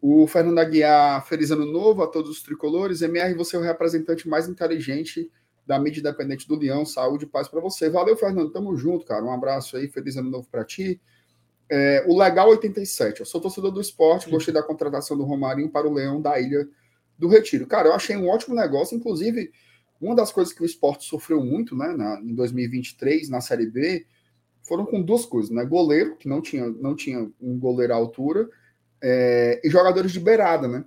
[0.00, 3.02] O Fernando Aguiar, feliz ano novo a todos os tricolores.
[3.02, 5.30] MR, você é o representante mais inteligente
[5.66, 6.84] da mídia independente do Leão.
[6.84, 7.88] Saúde e paz para você.
[7.88, 8.50] Valeu, Fernando.
[8.50, 9.24] Tamo junto, cara.
[9.24, 9.88] Um abraço aí.
[9.88, 11.00] Feliz ano novo para ti.
[11.70, 13.20] É, o Legal 87.
[13.20, 14.30] Eu sou torcedor do esporte.
[14.30, 16.68] Gostei da contratação do Romarinho para o Leão da Ilha
[17.18, 17.66] do Retiro.
[17.66, 18.96] Cara, eu achei um ótimo negócio.
[18.96, 19.52] Inclusive,
[20.00, 24.04] uma das coisas que o esporte sofreu muito né, na, em 2023, na Série B,
[24.62, 25.64] foram com duas coisas, né?
[25.64, 28.48] Goleiro, que não tinha, não tinha um goleiro à altura,
[29.00, 30.84] é, e jogadores de beirada, né?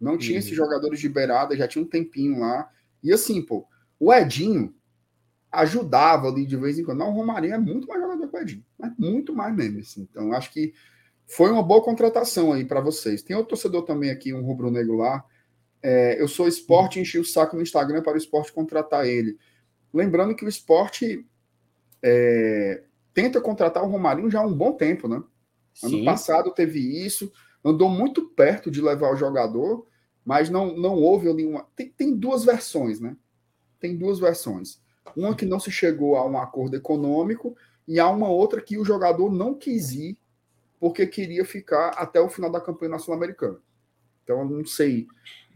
[0.00, 0.38] Não tinha uhum.
[0.38, 2.70] esses jogadores de beirada, já tinha um tempinho lá.
[3.02, 3.66] E assim, pô,
[3.98, 4.74] o Edinho
[5.50, 6.98] ajudava ali de vez em quando.
[6.98, 8.64] Não, o Romarinho é muito mais jogador que o Edinho.
[8.78, 9.80] Mas muito mais mesmo.
[9.80, 10.08] Assim.
[10.10, 10.72] Então, acho que
[11.26, 13.22] foi uma boa contratação aí para vocês.
[13.22, 15.24] Tem outro torcedor também aqui, um rubro-negro lá.
[15.82, 19.38] É, eu sou esporte, enchi o saco no Instagram para o esporte contratar ele.
[19.92, 21.26] Lembrando que o esporte
[22.02, 22.82] é,
[23.14, 25.22] tenta contratar o Romarinho já há um bom tempo, né?
[25.74, 25.86] Sim.
[25.86, 27.32] Ano passado teve isso,
[27.64, 29.86] andou muito perto de levar o jogador,
[30.24, 31.66] mas não, não houve nenhuma.
[31.76, 33.16] Tem, tem duas versões, né?
[33.80, 34.80] Tem duas versões.
[35.16, 38.84] Uma que não se chegou a um acordo econômico e há uma outra que o
[38.84, 40.18] jogador não quis ir
[40.78, 43.58] porque queria ficar até o final da campanha sul-americana.
[44.22, 45.06] Então, não sei,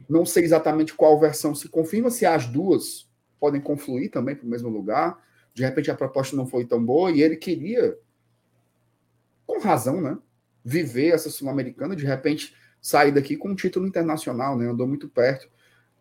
[0.09, 3.09] não sei exatamente qual versão se confirma, se as duas
[3.39, 5.23] podem confluir também para o mesmo lugar.
[5.53, 7.99] De repente a proposta não foi tão boa e ele queria,
[9.47, 10.17] com razão, né,
[10.65, 15.49] viver essa sul-americana, de repente sair daqui com um título internacional, né, andou muito perto.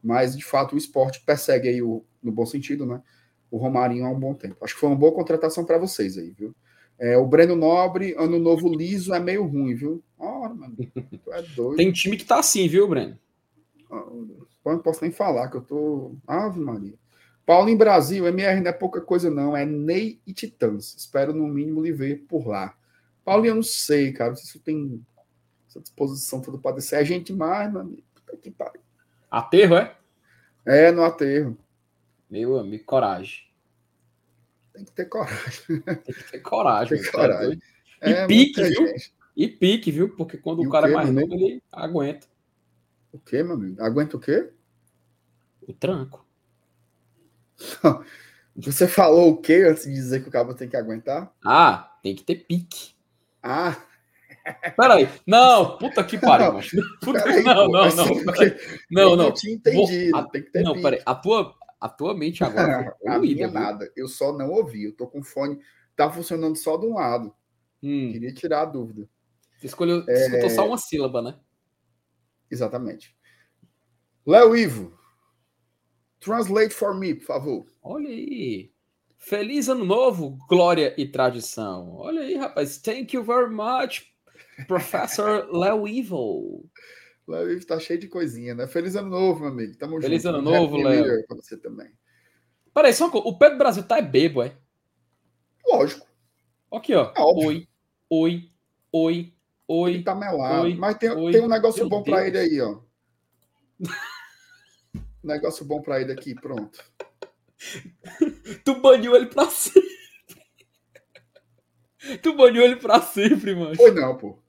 [0.03, 3.01] Mas, de fato, o esporte persegue aí, o, no bom sentido, né?
[3.49, 4.57] O Romarinho há um bom tempo.
[4.61, 6.55] Acho que foi uma boa contratação para vocês aí, viu?
[6.97, 10.03] É, o Breno Nobre, ano novo liso, é meio ruim, viu?
[10.17, 10.75] Ora, mano,
[11.23, 11.77] tu é doido.
[11.77, 13.17] Tem time que tá assim, viu, Breno?
[13.91, 14.05] Ah,
[14.65, 16.15] não posso nem falar, que eu tô.
[16.27, 16.93] Ave Maria.
[17.45, 19.57] Paulo em Brasil, MR não é pouca coisa, não.
[19.57, 20.95] É Ney e Titãs.
[20.95, 22.77] Espero, no mínimo, lhe ver por lá.
[23.25, 24.29] Paulo, eu não sei, cara.
[24.29, 25.03] Não sei se tem
[25.67, 27.01] essa disposição toda para descer.
[27.01, 27.97] É gente demais, mano.
[28.41, 28.81] Que pariu.
[29.31, 29.95] Aterro, é?
[30.65, 31.57] É, no aterro.
[32.29, 33.45] Meu amigo, coragem.
[34.73, 35.81] Tem que ter coragem.
[35.81, 37.01] Tem que ter coragem.
[37.01, 37.61] Tem coragem.
[38.03, 38.87] E é, pique, viu?
[38.87, 39.13] Gente.
[39.35, 40.15] E pique, viu?
[40.15, 42.27] Porque quando e o cara quê, é mais novo, ele aguenta.
[43.11, 43.81] O quê, meu amigo?
[43.81, 44.51] Aguenta o quê?
[45.61, 46.25] O tranco.
[48.55, 51.33] Você falou o quê antes de dizer que o cabo tem que aguentar?
[51.45, 52.93] Ah, tem que ter pique.
[53.41, 53.81] Ah,
[54.75, 55.07] Peraí.
[55.27, 56.77] Não, puta que pariu, macho.
[57.01, 58.05] Puta, Peraí, não, pô, não, não.
[58.91, 59.31] Não, eu não.
[59.33, 60.11] tinha entendido.
[60.11, 61.01] Vou- tem que ter Não, peraí.
[61.05, 63.51] A tua, a tua mente agora foi a minha viu?
[63.51, 63.91] nada.
[63.95, 64.85] Eu só não ouvi.
[64.85, 65.59] Eu tô com fone.
[65.95, 67.33] Tá funcionando só de um lado.
[67.83, 69.07] Hum, Queria tirar a dúvida.
[69.59, 70.25] você escolheu, É.
[70.25, 71.35] escutou só uma sílaba, né?
[72.49, 73.15] Exatamente.
[74.25, 74.97] Léo Ivo.
[76.19, 77.65] Translate for me, por favor.
[77.81, 78.71] Olha aí.
[79.17, 81.95] Feliz ano novo, glória e tradição.
[81.95, 82.77] Olha aí, rapaz.
[82.79, 84.10] Thank you very much,
[84.67, 86.69] Professor Léo Evil.
[87.27, 88.67] Léo Ivo tá cheio de coisinha, né?
[88.67, 89.77] Feliz ano novo, meu amigo.
[89.77, 90.35] Tamo Feliz junto.
[90.35, 91.25] ano novo, Léo.
[91.27, 91.89] Pra você também.
[92.73, 93.27] Peraí, só uma coisa.
[93.27, 94.55] O Pedro Brasil tá é bebo, é?
[95.65, 96.07] Lógico.
[96.71, 97.11] Aqui, ó.
[97.15, 97.47] É óbvio.
[97.47, 97.67] Oi,
[98.09, 98.51] oi,
[98.91, 99.13] oi,
[99.89, 100.03] Ele oi.
[100.03, 100.63] tá melado.
[100.63, 101.31] Oi, Mas tem, oi.
[101.31, 102.27] tem um negócio bom pra Deus.
[102.27, 102.79] ele aí, ó.
[105.23, 106.83] negócio bom pra ele aqui, pronto.
[108.65, 109.91] Tu baniu ele pra sempre.
[112.23, 113.75] Tu baniu ele pra sempre, mano.
[113.75, 114.40] Foi não, pô.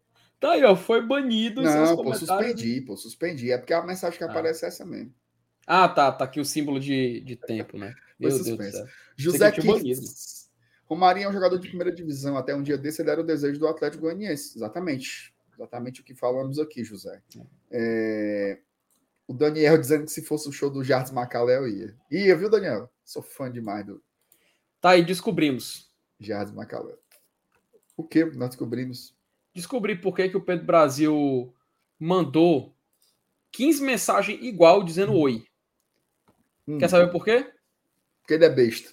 [0.42, 0.74] Tá aí, ó.
[0.74, 1.62] Foi banido.
[1.62, 3.52] Não, pô, suspendi, pô, suspendi.
[3.52, 4.28] É porque a mensagem que Ah.
[4.30, 5.14] aparece é essa mesmo.
[5.64, 6.10] Ah, tá.
[6.10, 7.94] Tá aqui o símbolo de, de tempo, né?
[8.18, 8.86] Meu Deus do céu.
[9.16, 10.50] José Kirtz.
[10.84, 12.36] Romarinho é um jogador de primeira divisão.
[12.36, 14.58] Até um dia desse ele era o desejo do Atlético Goianiense.
[14.58, 15.32] Exatamente.
[15.54, 17.22] Exatamente o que falamos aqui, José.
[17.70, 18.58] É,
[19.28, 21.94] O Daniel dizendo que se fosse o show do Jardim Macalé, eu ia.
[22.10, 22.90] Ia, viu, Daniel?
[23.04, 24.02] Sou fã demais do
[24.80, 25.88] Tá aí, descobrimos.
[26.18, 26.94] Jardim Macalé.
[27.96, 29.14] O que nós descobrimos?
[29.54, 31.54] Descobri por que, que o Pedro Brasil
[31.98, 32.74] mandou
[33.52, 35.46] 15 mensagens igual dizendo oi.
[36.66, 37.52] Hum, Quer saber por quê?
[38.20, 38.92] Porque ele é besta.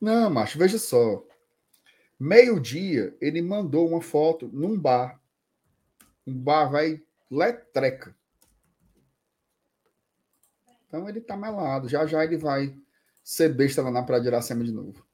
[0.00, 1.24] Não, macho, veja só.
[2.18, 5.20] Meio-dia, ele mandou uma foto num bar.
[6.26, 8.14] Um bar vai letreca.
[10.86, 11.88] Então ele tá melado.
[11.88, 12.76] Já já ele vai
[13.22, 15.07] ser besta lá na Praia de Iracema de novo.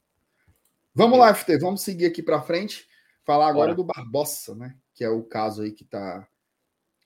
[0.97, 1.59] Vamos lá, FT.
[1.59, 2.87] Vamos seguir aqui para frente.
[3.25, 3.77] Falar agora Bora.
[3.77, 4.77] do Barbosa, né?
[4.95, 6.29] Que é o caso aí que tá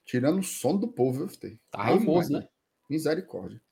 [0.05, 1.59] tirando o sono do povo, viu, FT?
[1.70, 2.46] Tá raivoso, né?
[2.90, 3.62] Misericórdia.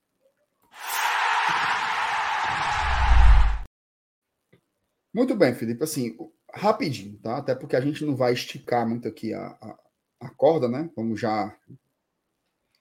[5.13, 5.85] Muito bem, Felipe.
[5.85, 6.17] Assim,
[6.53, 7.37] rapidinho, tá?
[7.37, 9.79] Até porque a gente não vai esticar muito aqui a, a,
[10.21, 10.91] a corda, né?
[10.97, 11.55] Vamos já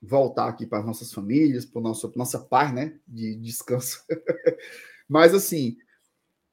[0.00, 2.98] voltar aqui para as nossas famílias, para nossa nossa paz, né?
[3.06, 4.02] De descanso.
[5.06, 5.76] Mas assim,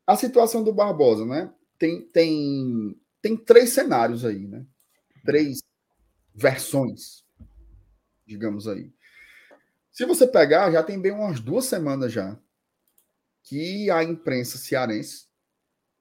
[0.06, 1.54] a situação do Barbosa, né?
[1.78, 4.66] Tem, tem, tem três cenários aí, né?
[5.26, 5.62] Três
[6.34, 7.24] versões,
[8.26, 8.92] digamos aí.
[9.92, 12.38] Se você pegar, já tem bem umas duas semanas já
[13.44, 15.28] que a imprensa cearense,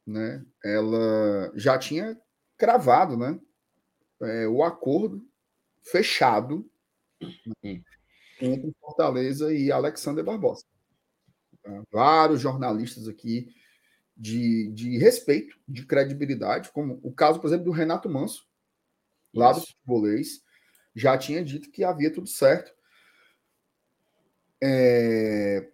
[0.07, 2.19] né, ela já tinha
[2.57, 3.39] cravado, né,
[4.23, 5.27] é, o acordo
[5.83, 6.69] fechado
[7.63, 7.83] né,
[8.41, 10.65] entre Fortaleza e Alexander Barbosa.
[11.63, 11.83] Tá?
[11.91, 13.53] Vários jornalistas aqui
[14.17, 18.47] de, de respeito, de credibilidade, como o caso, por exemplo, do Renato Manso,
[19.35, 19.69] lá do Isso.
[19.69, 20.43] futebolês,
[20.95, 22.73] já tinha dito que havia tudo certo.
[24.61, 25.69] É,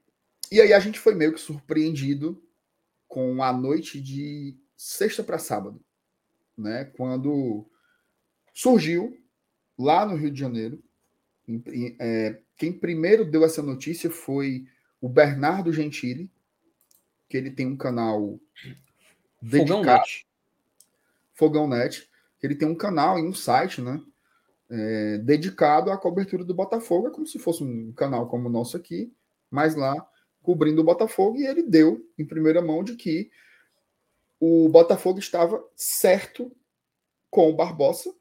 [0.52, 2.42] E aí a gente foi meio que surpreendido
[3.08, 5.80] com a noite de sexta para sábado,
[6.58, 6.86] né?
[6.96, 7.66] Quando
[8.54, 9.18] surgiu
[9.78, 10.82] lá no Rio de Janeiro.
[11.48, 14.66] em- é, quem primeiro deu essa notícia foi
[15.00, 16.30] o Bernardo Gentili,
[17.28, 18.38] que ele tem um canal
[19.40, 20.26] Fogão dedicado Net.
[21.34, 24.00] Fogão Net, que ele tem um canal e um site, né?
[24.70, 28.76] é, dedicado à cobertura do Botafogo, é como se fosse um canal como o nosso
[28.76, 29.12] aqui,
[29.50, 30.06] mas lá
[30.42, 33.30] cobrindo o Botafogo, e ele deu em primeira mão de que
[34.40, 36.50] o Botafogo estava certo
[37.30, 38.14] com o Barbosa,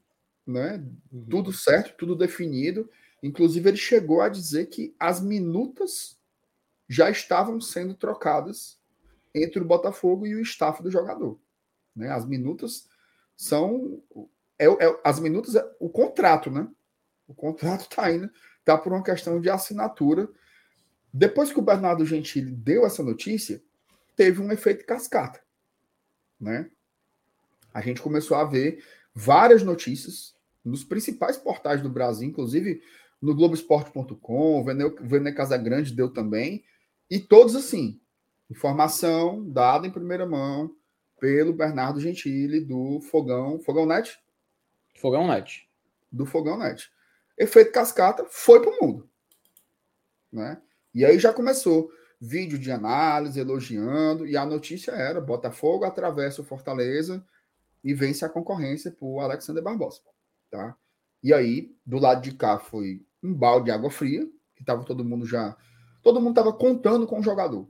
[0.45, 0.83] né?
[1.11, 1.25] Uhum.
[1.29, 2.89] Tudo certo, tudo definido.
[3.21, 6.17] Inclusive, ele chegou a dizer que as minutas
[6.89, 8.76] já estavam sendo trocadas
[9.43, 11.39] entre o Botafogo e o staff do jogador.
[11.95, 12.09] Né?
[12.09, 12.87] As minutas
[13.35, 14.01] são.
[14.59, 16.67] É, é- as minutas é o contrato, né?
[17.27, 18.29] O contrato está indo,
[18.63, 20.29] tá por uma questão de assinatura.
[21.13, 23.61] Depois que o Bernardo Gentili deu essa notícia,
[24.15, 25.41] teve um efeito cascata,
[26.39, 26.69] né?
[27.73, 32.81] A gente começou a ver várias notícias nos principais portais do Brasil, inclusive
[33.21, 36.63] no Globoesporte.com, o Vene, Vene Casagrande deu também,
[37.09, 37.99] e todos assim,
[38.49, 40.75] informação dada em primeira mão
[41.19, 44.19] pelo Bernardo Gentili do Fogão, Fogão Net?
[44.99, 45.69] Fogão Net.
[46.11, 46.91] do Fogão Net.
[47.37, 49.09] Efeito cascata foi pro mundo.
[50.31, 50.61] Né?
[50.93, 56.45] E aí já começou vídeo de análise, elogiando, e a notícia era: Botafogo atravessa o
[56.45, 57.23] Fortaleza
[57.83, 60.01] e vence a concorrência por Alexander Barbosa.
[60.49, 60.75] Tá?
[61.23, 65.05] E aí, do lado de cá, foi um balde de água fria, que tava todo
[65.05, 65.55] mundo já.
[66.01, 67.67] Todo mundo estava contando com o jogador.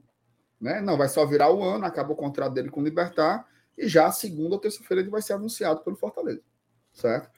[0.59, 0.81] Né?
[0.81, 4.11] Não, vai só virar o ano, acaba o contrato dele com o Libertar, E já
[4.11, 6.41] segunda ou terça-feira ele vai ser anunciado pelo Fortaleza.
[6.91, 7.29] Certo?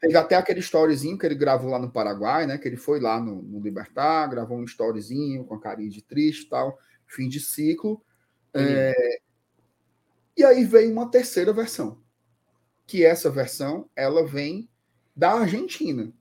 [0.00, 2.58] Teve até aquele storyzinho que ele gravou lá no Paraguai, né?
[2.58, 6.46] Que ele foi lá no, no Libertar, gravou um storyzinho com a carinha de triste
[6.46, 8.02] e tal, fim de ciclo.
[8.54, 9.20] É...
[10.36, 12.02] E aí veio uma terceira versão.
[12.86, 14.68] Que essa versão, ela vem
[15.14, 16.12] da Argentina.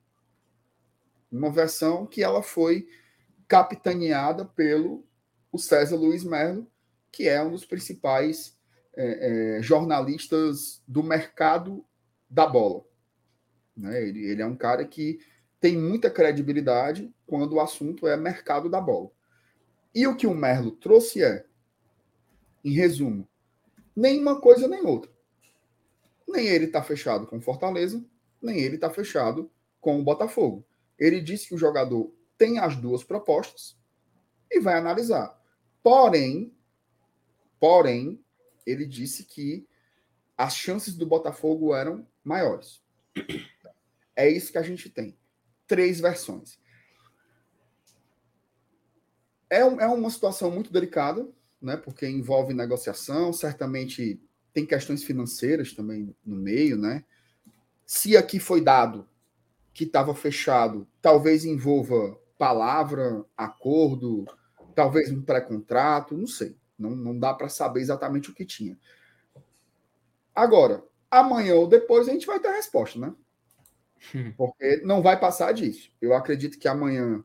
[1.31, 2.87] Uma versão que ela foi
[3.47, 5.03] capitaneada pelo
[5.51, 6.67] o César Luiz Melo,
[7.11, 8.57] que é um dos principais
[8.95, 11.85] é, é, jornalistas do mercado
[12.29, 12.83] da bola.
[13.75, 14.07] Né?
[14.07, 15.19] Ele, ele é um cara que
[15.59, 19.11] tem muita credibilidade quando o assunto é mercado da bola.
[19.93, 21.45] E o que o Merlo trouxe é,
[22.63, 23.27] em resumo,
[23.95, 25.11] nem uma coisa nem outra.
[26.27, 28.03] Nem ele está fechado com Fortaleza,
[28.41, 30.65] nem ele está fechado com o Botafogo.
[30.97, 33.77] Ele disse que o jogador tem as duas propostas
[34.49, 35.40] e vai analisar.
[35.83, 36.53] Porém,
[37.59, 38.23] porém,
[38.65, 39.67] ele disse que
[40.37, 42.81] as chances do Botafogo eram maiores.
[44.15, 45.17] É isso que a gente tem.
[45.67, 46.59] Três versões.
[49.49, 51.27] É, é uma situação muito delicada,
[51.61, 51.75] né?
[51.77, 54.21] Porque envolve negociação, certamente
[54.53, 57.03] tem questões financeiras também no meio, né?
[57.85, 59.07] Se aqui foi dado
[59.73, 64.25] que estava fechado, talvez envolva palavra, acordo,
[64.73, 66.55] talvez um pré-contrato, não sei.
[66.77, 68.77] Não, não dá para saber exatamente o que tinha.
[70.33, 73.13] Agora, amanhã ou depois a gente vai ter a resposta, né?
[74.15, 74.33] Hum.
[74.35, 75.91] Porque não vai passar disso.
[76.01, 77.23] Eu acredito que amanhã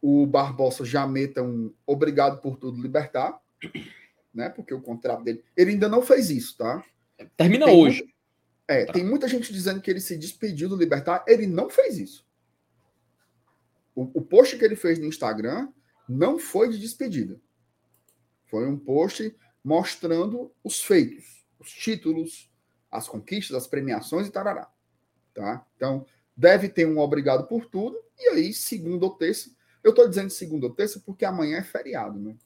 [0.00, 3.40] o Barbosa já meta um obrigado por tudo libertar,
[4.34, 4.48] né?
[4.50, 5.42] Porque o contrato dele.
[5.56, 6.84] Ele ainda não fez isso, tá?
[7.36, 7.98] Termina tem hoje.
[8.00, 8.14] Muita,
[8.68, 8.92] é, tá.
[8.92, 11.24] tem muita gente dizendo que ele se despediu do Libertar.
[11.26, 12.26] Ele não fez isso.
[13.94, 15.68] O, o post que ele fez no Instagram
[16.12, 17.40] não foi de despedida.
[18.46, 22.50] Foi um post mostrando os feitos, os títulos,
[22.90, 24.70] as conquistas, as premiações e tarará.
[25.32, 25.64] Tá?
[25.76, 26.04] Então,
[26.36, 27.96] deve ter um obrigado por tudo.
[28.18, 29.50] E aí, segunda ou terça.
[29.82, 32.36] Eu estou dizendo segunda ou terça porque amanhã é feriado, né?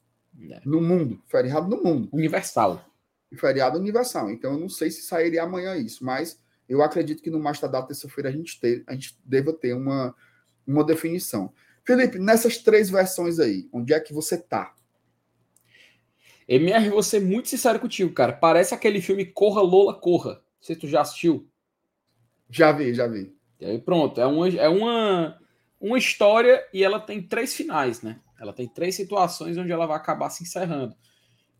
[0.49, 0.61] É.
[0.65, 1.21] No mundo.
[1.27, 2.07] Feriado no mundo.
[2.11, 2.83] Universal.
[3.35, 4.29] Feriado universal.
[4.31, 7.85] Então, eu não sei se sairia amanhã isso, mas eu acredito que no mais tardar
[7.85, 10.15] terça-feira a gente, ter, a gente deva ter uma,
[10.65, 11.53] uma definição.
[11.87, 14.75] Felipe, nessas três versões aí, onde é que você tá?
[16.45, 18.33] MR, vou ser muito sincero contigo, cara.
[18.33, 20.33] Parece aquele filme Corra Lola Corra.
[20.33, 21.49] Não sei se tu já assistiu.
[22.49, 23.33] Já vi, já vi.
[23.57, 25.39] E aí pronto, é uma, é uma,
[25.79, 28.19] uma história e ela tem três finais, né?
[28.37, 30.93] Ela tem três situações onde ela vai acabar se encerrando.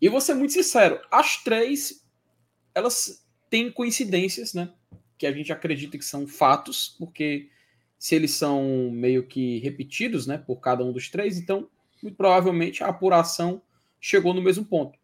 [0.01, 2.05] E vou ser muito sincero, as três,
[2.75, 4.73] elas têm coincidências, né?
[5.17, 7.49] Que a gente acredita que são fatos, porque
[7.97, 11.69] se eles são meio que repetidos, né, por cada um dos três, então
[12.01, 13.61] muito provavelmente a apuração
[13.99, 14.97] chegou no mesmo ponto.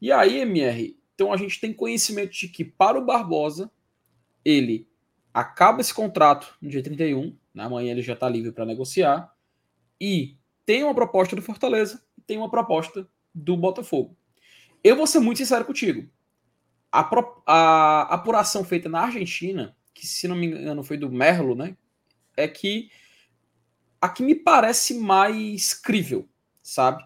[0.00, 3.70] E aí, MR, então a gente tem conhecimento de que para o Barbosa,
[4.44, 4.88] ele
[5.32, 9.32] acaba esse contrato no dia 31, né, amanhã ele já está livre para negociar,
[10.00, 14.16] e tem uma proposta do Fortaleza tem uma proposta do Botafogo.
[14.82, 16.08] Eu vou ser muito sincero contigo.
[16.90, 21.54] A, pro, a apuração feita na Argentina, que se não me engano foi do Merlo,
[21.54, 21.76] né,
[22.36, 22.90] é que
[24.00, 26.28] a que me parece mais crível,
[26.62, 27.04] sabe?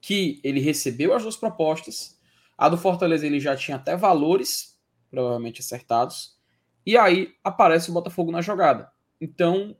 [0.00, 2.18] Que ele recebeu as duas propostas,
[2.56, 4.78] a do Fortaleza ele já tinha até valores
[5.10, 6.36] provavelmente acertados,
[6.84, 8.90] e aí aparece o Botafogo na jogada.
[9.20, 9.76] Então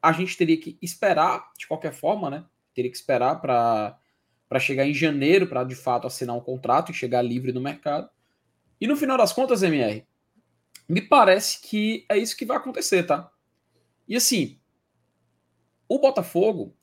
[0.00, 2.44] a gente teria que esperar, de qualquer forma, né?
[2.74, 3.98] Teria que esperar para
[4.48, 8.08] para chegar em janeiro para de fato assinar um contrato e chegar livre no mercado.
[8.80, 10.06] E no final das contas, MR,
[10.88, 13.30] me parece que é isso que vai acontecer, tá?
[14.08, 14.58] E assim,
[15.88, 16.74] o Botafogo,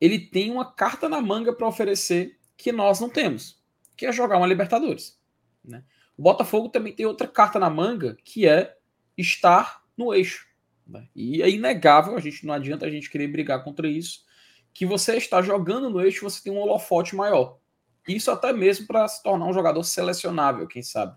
[0.00, 3.60] ele tem uma carta na manga para oferecer que nós não temos,
[3.96, 5.20] que é jogar uma Libertadores.
[5.64, 5.84] Né?
[6.16, 8.76] O Botafogo também tem outra carta na manga, que é
[9.16, 10.46] estar no eixo.
[10.86, 11.08] Né?
[11.14, 14.24] E é inegável, a gente não adianta a gente querer brigar contra isso,
[14.72, 17.58] que você está jogando no eixo, você tem um holofote maior.
[18.06, 21.16] Isso até mesmo para se tornar um jogador selecionável, quem sabe.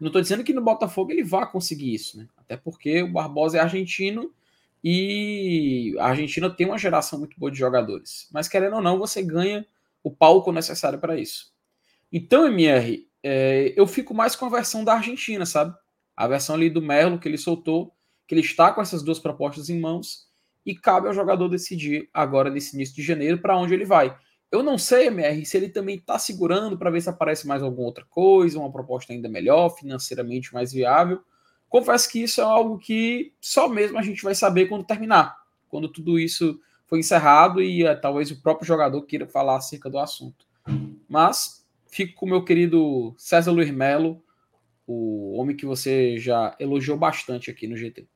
[0.00, 2.28] Não estou dizendo que no Botafogo ele vá conseguir isso, né?
[2.36, 4.32] Até porque o Barbosa é argentino
[4.82, 8.28] e a Argentina tem uma geração muito boa de jogadores.
[8.32, 9.66] Mas querendo ou não, você ganha
[10.02, 11.52] o palco necessário para isso.
[12.12, 15.74] Então, MR, é, eu fico mais com a versão da Argentina, sabe?
[16.16, 17.92] A versão ali do Merlo que ele soltou,
[18.26, 20.28] que ele está com essas duas propostas em mãos
[20.64, 24.16] e cabe ao jogador decidir agora nesse início de janeiro para onde ele vai.
[24.50, 27.86] Eu não sei, MR, se ele também está segurando para ver se aparece mais alguma
[27.86, 31.22] outra coisa, uma proposta ainda melhor, financeiramente mais viável
[31.68, 35.36] Confesso que isso é algo que só mesmo a gente vai saber quando terminar,
[35.68, 39.98] quando tudo isso foi encerrado e uh, talvez o próprio jogador queira falar acerca do
[39.98, 40.46] assunto.
[41.08, 44.22] Mas fico com o meu querido César Luiz Melo,
[44.86, 48.08] o homem que você já elogiou bastante aqui no GT.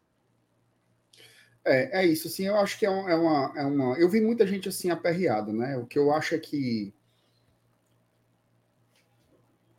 [1.64, 3.96] É, é isso, assim, eu acho que é, é, uma, é uma.
[3.98, 5.76] Eu vi muita gente assim aperreada, né?
[5.76, 6.92] O que eu acho é que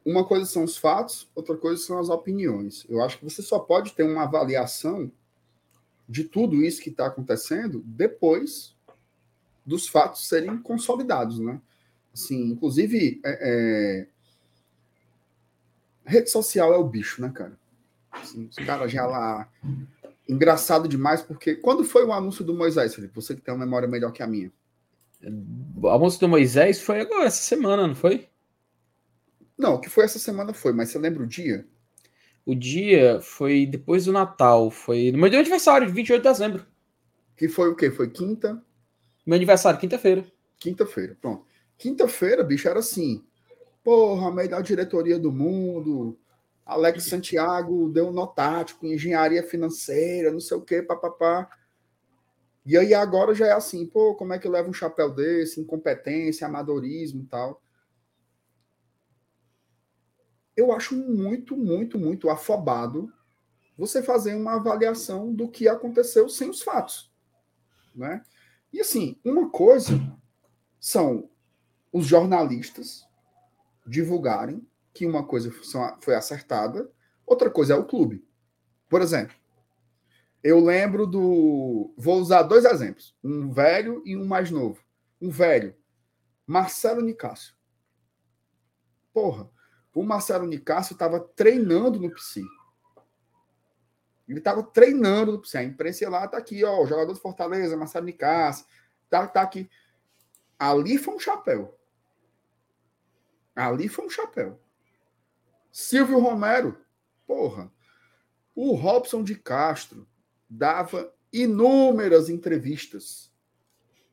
[0.06, 2.86] uma coisa são os fatos, outra coisa são as opiniões.
[2.90, 5.12] Eu acho que você só pode ter uma avaliação
[6.08, 8.76] de tudo isso que está acontecendo depois
[9.66, 11.62] dos fatos serem consolidados, né?
[12.14, 14.08] Assim, inclusive, é,
[16.06, 16.10] é...
[16.10, 17.58] rede social é o bicho, né, cara?
[18.12, 19.50] Assim, os caras já lá.
[20.28, 23.16] Engraçado demais, porque quando foi o anúncio do Moisés, Felipe?
[23.16, 24.52] Você que tem uma memória melhor que a minha.
[25.82, 28.28] O anúncio do Moisés foi agora, essa semana, não foi?
[29.64, 31.66] Não, o que foi essa semana foi, mas você lembra o dia?
[32.46, 36.68] O dia foi depois do Natal, foi no meu aniversário, de 28 de dezembro.
[37.38, 37.90] Que foi o quê?
[37.90, 38.62] Foi quinta?
[39.26, 40.26] Meu aniversário, quinta-feira.
[40.60, 41.46] Quinta-feira, pronto.
[41.78, 43.24] Quinta-feira, bicho, era assim.
[43.82, 46.20] Porra, a melhor diretoria do mundo.
[46.66, 51.48] Alex Santiago deu um notático em engenharia financeira, não sei o quê, papapá.
[52.66, 55.62] E aí agora já é assim, pô, como é que eu levo um chapéu desse?
[55.62, 57.63] Incompetência, amadorismo e tal.
[60.56, 63.12] Eu acho muito, muito, muito afobado
[63.78, 67.12] você fazer uma avaliação do que aconteceu sem os fatos.
[67.96, 68.24] Né?
[68.72, 69.94] E assim, uma coisa
[70.80, 71.30] são
[71.92, 73.08] os jornalistas
[73.86, 75.52] divulgarem que uma coisa
[76.02, 76.90] foi acertada,
[77.26, 78.26] outra coisa é o clube.
[78.88, 79.36] Por exemplo,
[80.44, 81.94] eu lembro do.
[81.98, 84.84] Vou usar dois exemplos: um velho e um mais novo.
[85.22, 85.76] Um velho,
[86.46, 87.56] Marcelo Nicásio.
[89.14, 89.50] Porra,
[89.94, 92.44] o Marcelo Nicásio estava treinando no PC.
[94.28, 95.58] Ele estava treinando no PC.
[95.58, 98.66] A imprensa lá tá aqui, ó, o jogador de Fortaleza, Marcelo Nicásio,
[99.10, 99.70] tá, tá aqui.
[100.58, 101.78] Ali foi um chapéu.
[103.56, 104.60] Ali foi um chapéu.
[105.72, 106.78] Silvio Romero,
[107.28, 107.72] porra.
[108.56, 110.08] O Robson de Castro
[110.50, 113.32] dava inúmeras entrevistas.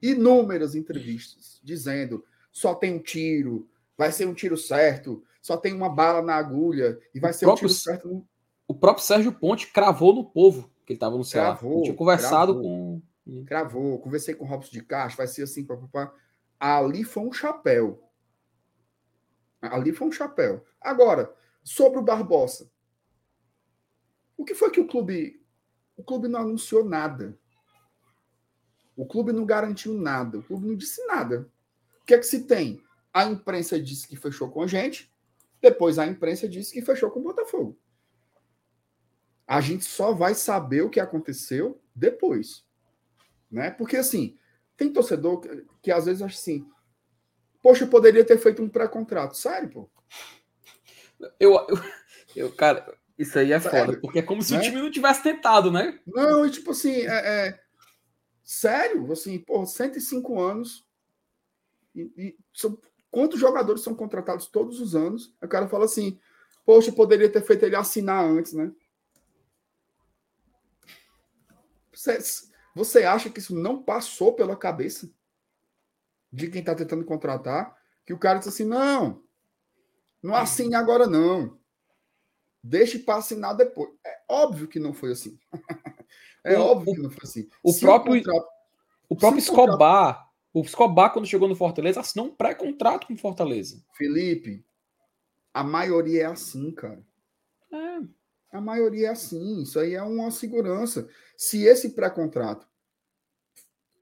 [0.03, 5.89] Inúmeras entrevistas, dizendo só tem um tiro, vai ser um tiro certo, só tem uma
[5.89, 8.09] bala na agulha e vai o ser próprio, um certo.
[8.09, 8.29] No...
[8.69, 11.43] O próprio Sérgio Ponte cravou no povo que ele estava no céu.
[11.43, 13.45] Cravou, tinha conversado cravou, com.
[13.45, 16.13] Cravou, conversei com o Robson de Castro, vai ser assim, papapá.
[16.59, 18.03] Ali foi um chapéu.
[19.61, 20.65] Ali foi um chapéu.
[20.81, 22.71] Agora, sobre o Barbosa.
[24.37, 25.41] O que foi que o clube.
[25.97, 27.39] O clube não anunciou nada.
[28.97, 30.39] O clube não garantiu nada.
[30.39, 31.49] O clube não disse nada.
[32.03, 32.83] O que é que se tem?
[33.13, 35.13] A imprensa disse que fechou com a gente.
[35.61, 37.79] Depois a imprensa disse que fechou com o Botafogo.
[39.47, 42.65] A gente só vai saber o que aconteceu depois.
[43.51, 43.71] Né?
[43.71, 44.39] Porque assim,
[44.77, 46.67] tem torcedor que, que às vezes acha assim,
[47.63, 49.37] Poxa, eu poderia ter feito um pré-contrato.
[49.37, 49.91] Sério, pô?
[51.39, 51.83] Eu, eu,
[52.35, 54.59] eu, cara, isso aí é sério, foda, porque é como se né?
[54.59, 55.99] o time não tivesse tentado, né?
[56.07, 57.61] Não, e tipo assim, é, é...
[58.43, 60.87] sério, assim, pô, 105 anos.
[61.95, 62.39] E, e.
[63.11, 65.35] quantos jogadores são contratados todos os anos?
[65.43, 66.19] O cara fala assim,
[66.65, 68.73] poxa, poderia ter feito ele assinar antes, né?
[71.93, 72.19] Você,
[72.75, 75.11] você acha que isso não passou pela cabeça?
[76.33, 79.23] de quem está tentando contratar, que o cara diz assim: não,
[80.23, 81.59] não assine agora não.
[82.63, 83.91] Deixe para assinar depois.
[84.05, 85.39] É óbvio que não foi assim.
[86.45, 87.49] é o, óbvio que não foi assim.
[87.63, 88.49] O Se próprio, o, contrato,
[89.09, 90.30] o próprio Escobar, contrato...
[90.53, 93.85] o Escobar, quando chegou no Fortaleza, assinou um pré-contrato com o Fortaleza.
[93.97, 94.65] Felipe,
[95.55, 97.05] a maioria é assim, cara.
[97.73, 98.01] É.
[98.53, 99.63] A maioria é assim.
[99.63, 101.09] Isso aí é uma segurança.
[101.37, 102.67] Se esse pré-contrato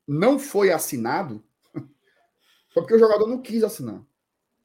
[0.07, 1.82] não foi assinado, foi
[2.74, 4.03] porque o jogador não quis assinar.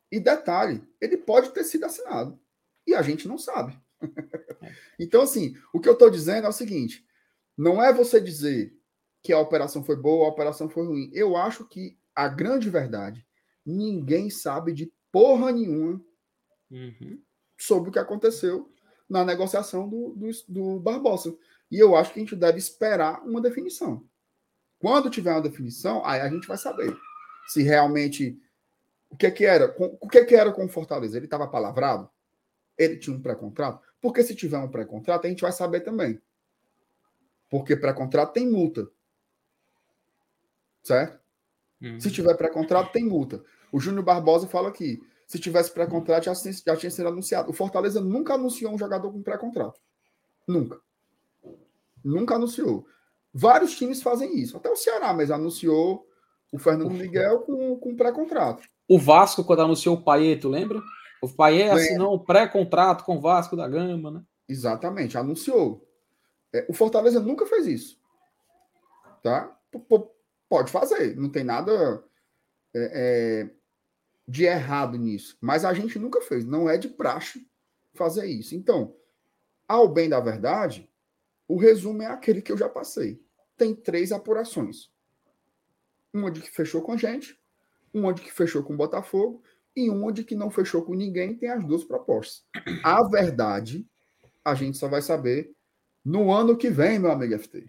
[0.10, 2.40] E detalhe, ele pode ter sido assinado.
[2.88, 3.78] E a gente não sabe.
[4.98, 7.06] então, assim, o que eu estou dizendo é o seguinte:
[7.58, 8.74] não é você dizer
[9.24, 11.10] que a operação foi boa, a operação foi ruim.
[11.14, 13.26] Eu acho que a grande verdade,
[13.66, 16.00] ninguém sabe de porra nenhuma
[16.70, 17.20] uhum.
[17.58, 18.70] sobre o que aconteceu
[19.10, 21.36] na negociação do, do, do Barbosa.
[21.72, 24.06] E eu acho que a gente deve esperar uma definição.
[24.78, 26.96] Quando tiver uma definição, aí a gente vai saber
[27.48, 28.38] se realmente
[29.10, 31.16] o que que era, o que que era com o Fortaleza?
[31.16, 32.10] Ele estava palavrado?
[32.78, 33.80] Ele tinha um pré-contrato?
[34.02, 36.20] Porque se tiver um pré-contrato, a gente vai saber também.
[37.50, 38.90] Porque pré-contrato tem multa.
[40.84, 41.20] Certo?
[41.82, 42.00] Uhum.
[42.00, 43.44] Se tiver pré-contrato, tem multa.
[43.72, 45.02] O Júnior Barbosa fala aqui.
[45.26, 47.50] Se tivesse pré-contrato, já, já tinha sido anunciado.
[47.50, 49.80] O Fortaleza nunca anunciou um jogador com pré-contrato.
[50.48, 50.80] Nunca.
[52.04, 52.86] Nunca anunciou.
[53.34, 54.58] Vários times fazem isso.
[54.58, 56.08] Até o Ceará, mas anunciou
[56.52, 58.68] o Fernando Miguel com, com pré-contrato.
[58.88, 60.80] O Vasco, quando anunciou o Paeto, lembra?
[61.24, 64.22] O Paier assinou um pré-contrato com o Vasco da Gama, né?
[64.48, 65.88] Exatamente, anunciou.
[66.54, 67.98] É, o Fortaleza nunca fez isso.
[69.24, 69.58] Tá?
[70.54, 72.04] Pode fazer, não tem nada
[72.76, 73.50] é, é,
[74.28, 75.36] de errado nisso.
[75.42, 77.44] Mas a gente nunca fez, não é de praxe
[77.96, 78.54] fazer isso.
[78.54, 78.96] Então,
[79.68, 80.88] ao bem da verdade,
[81.48, 83.20] o resumo é aquele que eu já passei.
[83.58, 84.92] Tem três apurações.
[86.14, 87.36] Uma de que fechou com a gente,
[87.92, 89.42] uma de que fechou com o Botafogo
[89.76, 92.46] e uma de que não fechou com ninguém, tem as duas propostas.
[92.84, 93.88] A verdade,
[94.46, 95.52] a gente só vai saber
[96.06, 97.68] no ano que vem, meu amigo FT.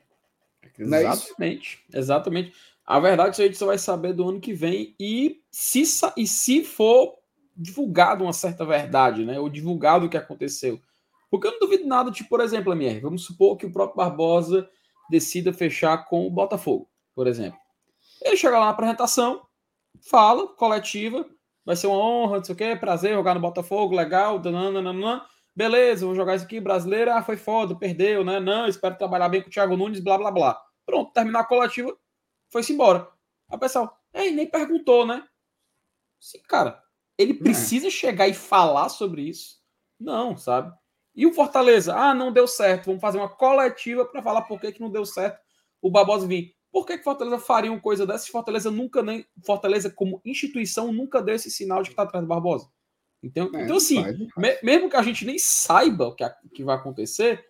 [0.78, 2.73] Não é exatamente, é exatamente.
[2.86, 5.82] A verdade a gente só vai saber do ano que vem e se,
[6.16, 7.14] e se for
[7.56, 9.40] divulgado uma certa verdade, né?
[9.40, 10.80] Ou divulgado o que aconteceu.
[11.30, 14.68] Porque eu não duvido nada de, por exemplo, MR, vamos supor que o próprio Barbosa
[15.10, 17.58] decida fechar com o Botafogo, por exemplo.
[18.22, 19.42] Ele chega lá na apresentação,
[20.08, 21.26] fala, coletiva,
[21.64, 25.24] vai ser uma honra, não sei o quê, prazer jogar no Botafogo, legal, nananana,
[25.56, 28.40] beleza, vou jogar isso aqui, brasileiro, ah, foi foda, perdeu, né?
[28.40, 30.60] Não, espero trabalhar bem com o Thiago Nunes, blá, blá, blá.
[30.86, 31.96] Pronto, terminar a coletiva,
[32.54, 33.08] foi-se embora.
[33.50, 35.26] O pessoal, nem perguntou, né?
[36.20, 36.80] Sim, cara,
[37.18, 37.36] ele é.
[37.36, 37.90] precisa é.
[37.90, 39.60] chegar e falar sobre isso?
[39.98, 40.72] Não, sabe?
[41.16, 44.70] E o Fortaleza, ah, não deu certo, vamos fazer uma coletiva para falar por que,
[44.70, 45.42] que não deu certo
[45.82, 46.54] o Barbosa vir.
[46.70, 49.26] Por que, que Fortaleza faria uma coisa dessa Fortaleza nunca nem.
[49.44, 52.70] Fortaleza, como instituição, nunca deu esse sinal de que está atrás do Barbosa?
[53.20, 54.00] Então, é, então assim,
[54.36, 57.44] me, mesmo que a gente nem saiba o que, a, que vai acontecer,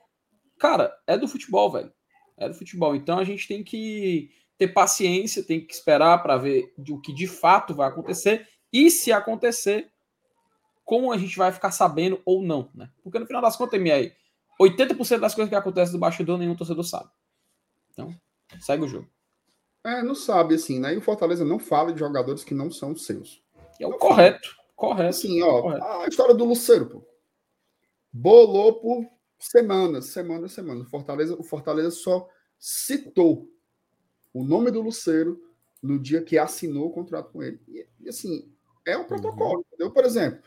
[0.58, 1.92] cara, é do futebol, velho.
[2.38, 2.96] É do futebol.
[2.96, 7.26] Então a gente tem que ter paciência, tem que esperar para ver o que de
[7.26, 8.48] fato vai acontecer.
[8.72, 9.90] E se acontecer,
[10.84, 12.90] como a gente vai ficar sabendo ou não, né?
[13.02, 14.12] Porque no final das contas, MR,
[14.60, 17.10] 80% das coisas que acontecem do bastidor, nenhum torcedor sabe.
[17.92, 18.14] Então,
[18.60, 19.08] segue o jogo.
[19.84, 20.94] É, não sabe, assim, né?
[20.94, 23.42] E o Fortaleza não fala de jogadores que não são seus.
[23.78, 24.48] É o não correto.
[24.48, 24.64] Fala.
[24.76, 25.16] Correto.
[25.16, 25.84] Sim, ó, correto.
[25.84, 27.06] a história do Luceiro, pô.
[28.12, 29.06] Bolou por
[29.38, 30.86] semanas, semanas, semanas.
[30.86, 32.28] O Fortaleza, o Fortaleza só
[32.58, 33.48] citou
[34.34, 35.40] o nome do Luceiro
[35.80, 37.60] no dia que assinou o contrato com ele.
[37.68, 38.52] E, e assim,
[38.84, 39.64] é um protocolo, uhum.
[39.68, 39.90] entendeu?
[39.92, 40.42] Por exemplo,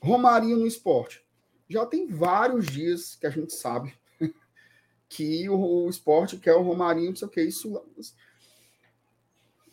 [0.00, 1.26] Romarinho no esporte.
[1.68, 3.92] Já tem vários dias que a gente sabe
[5.08, 7.42] que o, o esporte quer o Romarinho, não sei o que.
[7.42, 7.82] Isso.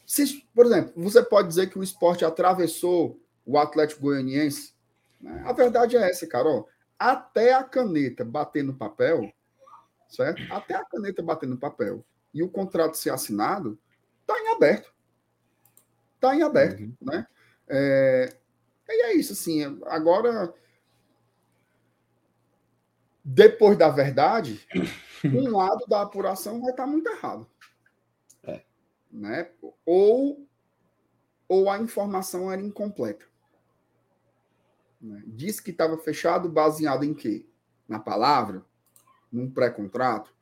[0.05, 4.73] Se, por exemplo, você pode dizer que o esporte atravessou o Atlético Goianiense.
[5.21, 5.43] Né?
[5.45, 6.67] A verdade é essa, Carol.
[6.97, 9.31] Até a caneta bater no papel,
[10.09, 10.41] certo?
[10.51, 12.03] Até a caneta bater no papel
[12.37, 13.79] e o contrato ser assinado,
[14.21, 14.93] está em aberto.
[16.15, 16.93] Está em aberto, uhum.
[17.01, 17.27] né?
[17.67, 18.37] É,
[18.87, 19.63] e é isso, assim.
[19.87, 20.53] Agora,
[23.23, 24.67] depois da verdade,
[25.25, 27.47] um lado da apuração vai estar tá muito errado.
[28.43, 28.61] É.
[29.11, 29.49] Né?
[29.83, 30.47] Ou,
[31.47, 33.25] ou a informação era incompleta.
[35.01, 35.23] Né?
[35.25, 37.47] Disse que estava fechado baseado em quê?
[37.87, 38.63] Na palavra?
[39.31, 40.36] Num pré-contrato?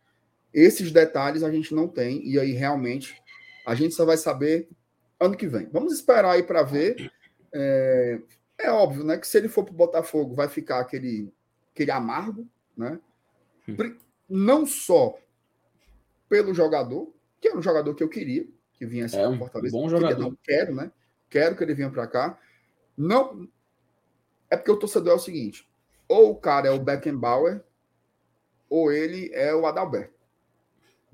[0.55, 3.21] Esses detalhes a gente não tem, e aí realmente
[3.67, 4.69] a gente só vai saber
[5.19, 5.67] ano que vem.
[5.69, 7.11] Vamos esperar aí para ver.
[7.53, 8.21] É,
[8.57, 9.17] é, óbvio, né?
[9.17, 11.29] Que se ele for para o Botafogo, vai ficar aquele,
[11.73, 12.47] aquele amargo,
[12.77, 12.97] né?
[13.67, 13.97] Hum.
[14.29, 15.19] Não só
[16.29, 19.75] pelo jogador, que era um jogador que eu queria, que vinha é um Fortaleza.
[19.75, 20.15] Bom jogador.
[20.15, 20.91] Queria, não, quero, né?
[21.29, 22.39] Quero que ele venha para cá.
[22.97, 23.45] Não,
[24.49, 25.69] é porque o torcedor é o seguinte:
[26.07, 27.61] ou o cara é o Beckenbauer,
[28.69, 30.14] ou ele é o Adalberto,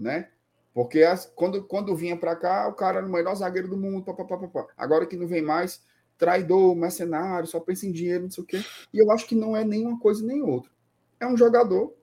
[0.02, 0.30] né?
[0.74, 4.04] Porque as, quando, quando vinha para cá, o cara era o melhor zagueiro do mundo,
[4.04, 5.84] pá, pá, pá, agora que não vem mais,
[6.18, 8.64] traidor, mercenário, só pensa em dinheiro, não sei o quê.
[8.94, 10.72] E eu acho que não é nem uma coisa nem outra.
[11.20, 11.94] É um jogador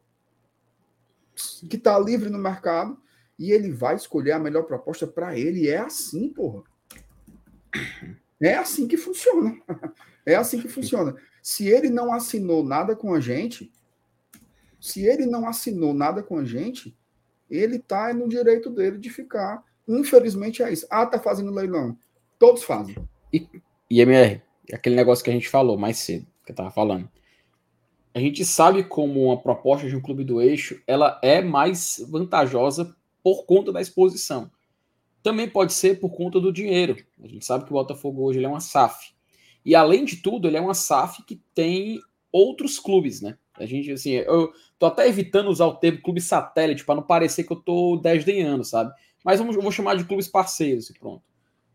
[1.68, 3.01] que está livre no mercado
[3.38, 5.68] e ele vai escolher a melhor proposta para ele.
[5.68, 6.62] É assim, porra.
[8.40, 9.57] É assim que funciona.
[10.26, 11.16] É assim que funciona.
[11.40, 13.72] Se ele não assinou nada com a gente,
[14.80, 16.97] se ele não assinou nada com a gente,
[17.51, 19.64] ele tá no direito dele de ficar.
[19.86, 20.86] Infelizmente é isso.
[20.90, 21.96] Ah, tá fazendo leilão.
[22.38, 22.96] Todos fazem.
[23.32, 23.46] E,
[23.90, 24.42] e MR,
[24.72, 27.09] aquele negócio que a gente falou mais cedo, que eu tava falando.
[28.14, 32.94] A gente sabe como uma proposta de um clube do eixo, ela é mais vantajosa
[33.22, 34.51] por conta da exposição.
[35.22, 36.96] Também pode ser por conta do dinheiro.
[37.22, 39.12] A gente sabe que o Botafogo hoje é uma SAF.
[39.64, 42.01] E além de tudo, ele é uma SAF que tem
[42.32, 43.36] outros clubes, né?
[43.62, 47.44] A gente, assim, eu tô até evitando usar o termo clube satélite para não parecer
[47.44, 48.92] que eu tô desdenhando, sabe?
[49.24, 51.22] Mas eu vou chamar de clubes parceiros e pronto.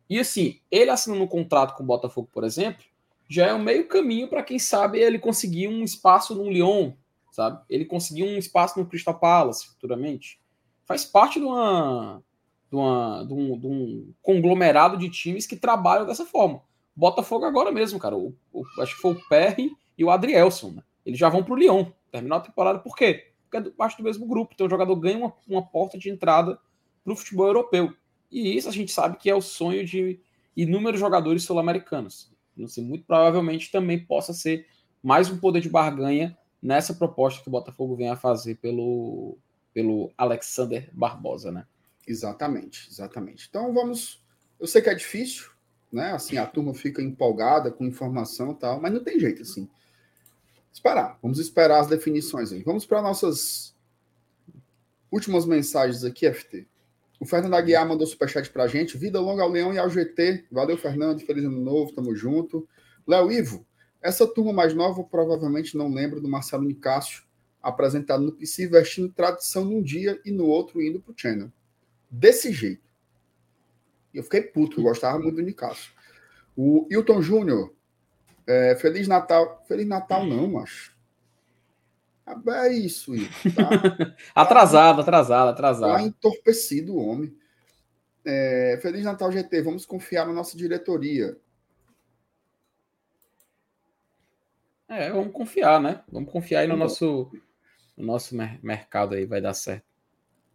[0.10, 2.84] E assim, ele assinando um contrato com o Botafogo, por exemplo,
[3.30, 6.94] já é um meio caminho para quem sabe ele conseguir um espaço no Lyon,
[7.32, 7.62] sabe?
[7.70, 10.40] Ele conseguir um espaço no Crystal Palace futuramente.
[10.86, 12.22] Faz parte de uma,
[12.70, 16.62] de, uma, de, um, de um conglomerado de times que trabalham dessa forma.
[16.96, 18.16] Botafogo agora mesmo, cara.
[18.16, 20.84] O, o, acho que foi o Perry e o Adrielson, né?
[21.06, 21.86] Eles já vão pro Lyon.
[22.12, 22.80] Terminar a temporada.
[22.80, 23.32] Por quê?
[23.50, 24.54] Porque é parte do mesmo grupo.
[24.54, 26.60] Então o jogador ganha uma, uma porta de entrada
[27.04, 27.94] pro futebol europeu.
[28.32, 30.20] E isso a gente sabe que é o sonho de
[30.56, 32.32] inúmeros jogadores sul-americanos.
[32.64, 34.68] Assim, muito provavelmente também possa ser
[35.02, 39.38] mais um poder de barganha nessa proposta que o Botafogo vem a fazer pelo,
[39.74, 41.66] pelo Alexander Barbosa, né?
[42.08, 43.48] Exatamente, exatamente.
[43.50, 44.24] Então vamos.
[44.60, 45.50] Eu sei que é difícil,
[45.92, 46.12] né?
[46.12, 49.70] Assim, a turma fica empolgada com informação e tal, mas não tem jeito assim.
[50.74, 52.64] Esperar, vamos esperar as definições aí.
[52.64, 53.76] Vamos para nossas
[55.12, 56.68] últimas mensagens aqui, FT.
[57.20, 58.98] O Fernando Aguiar mandou superchat pra gente.
[58.98, 60.46] Vida longa ao Leão e ao GT.
[60.52, 61.22] Valeu, Fernando.
[61.22, 62.68] Feliz ano novo, tamo junto.
[63.08, 63.66] Léo Ivo,
[64.02, 67.24] essa turma mais nova provavelmente não lembra do Marcelo Nicásio
[67.62, 71.50] apresentado no PC vestindo tradição num dia e no outro indo pro Channel.
[72.12, 72.84] Desse jeito.
[74.14, 75.94] E eu fiquei puto, eu gostava muito do Nicásio.
[76.56, 77.74] O Hilton Júnior,
[78.48, 79.64] é, Feliz Natal.
[79.68, 80.94] Feliz Natal não, macho.
[82.48, 83.12] É isso,
[83.54, 84.16] tá?
[84.34, 85.94] atrasado, atrasado, atrasado.
[85.94, 87.36] Tá entorpecido o homem.
[88.26, 91.38] É, Feliz Natal GT, vamos confiar na nossa diretoria.
[94.88, 96.02] É, vamos confiar, né?
[96.10, 97.30] Vamos confiar aí no nosso,
[97.98, 99.86] no nosso mercado aí, vai dar certo.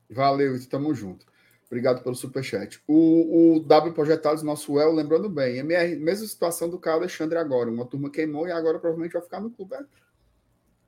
[0.08, 1.26] Valeu, estamos junto.
[1.68, 2.82] Obrigado pelo superchat.
[2.86, 7.70] O, o W Projetados, nosso El, lembrando bem, MR, mesma situação do Carlos Alexandre agora.
[7.70, 9.74] Uma turma queimou e agora provavelmente vai ficar no clube.
[9.74, 9.84] É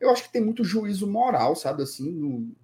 [0.00, 2.10] eu acho que tem muito juízo moral, sabe assim?
[2.10, 2.56] No...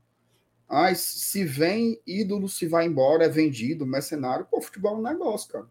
[0.96, 4.46] Se vem ídolo, se vai embora, é vendido, mercenário.
[4.50, 5.68] Pô, futebol é um negócio, cara.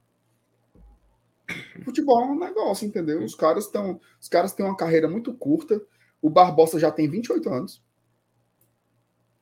[1.83, 3.23] Futebol é um negócio, entendeu?
[3.23, 3.99] Os caras estão.
[4.21, 5.81] Os caras têm uma carreira muito curta.
[6.21, 7.83] O Barbosa já tem 28 anos.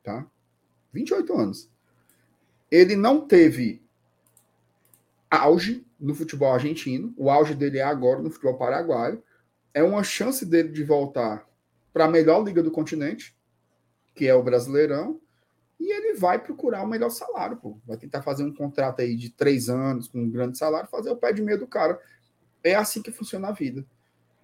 [0.02, 0.26] Tá?
[0.92, 1.73] 28 anos.
[2.74, 3.80] Ele não teve
[5.30, 7.14] auge no futebol argentino.
[7.16, 9.22] O auge dele é agora no futebol paraguaio.
[9.72, 11.46] É uma chance dele de voltar
[11.92, 13.38] para a melhor liga do continente,
[14.12, 15.20] que é o Brasileirão,
[15.78, 17.78] e ele vai procurar o melhor salário, pô.
[17.86, 21.16] Vai tentar fazer um contrato aí de três anos com um grande salário, fazer o
[21.16, 21.96] pé de meio do cara.
[22.64, 23.86] É assim que funciona a vida.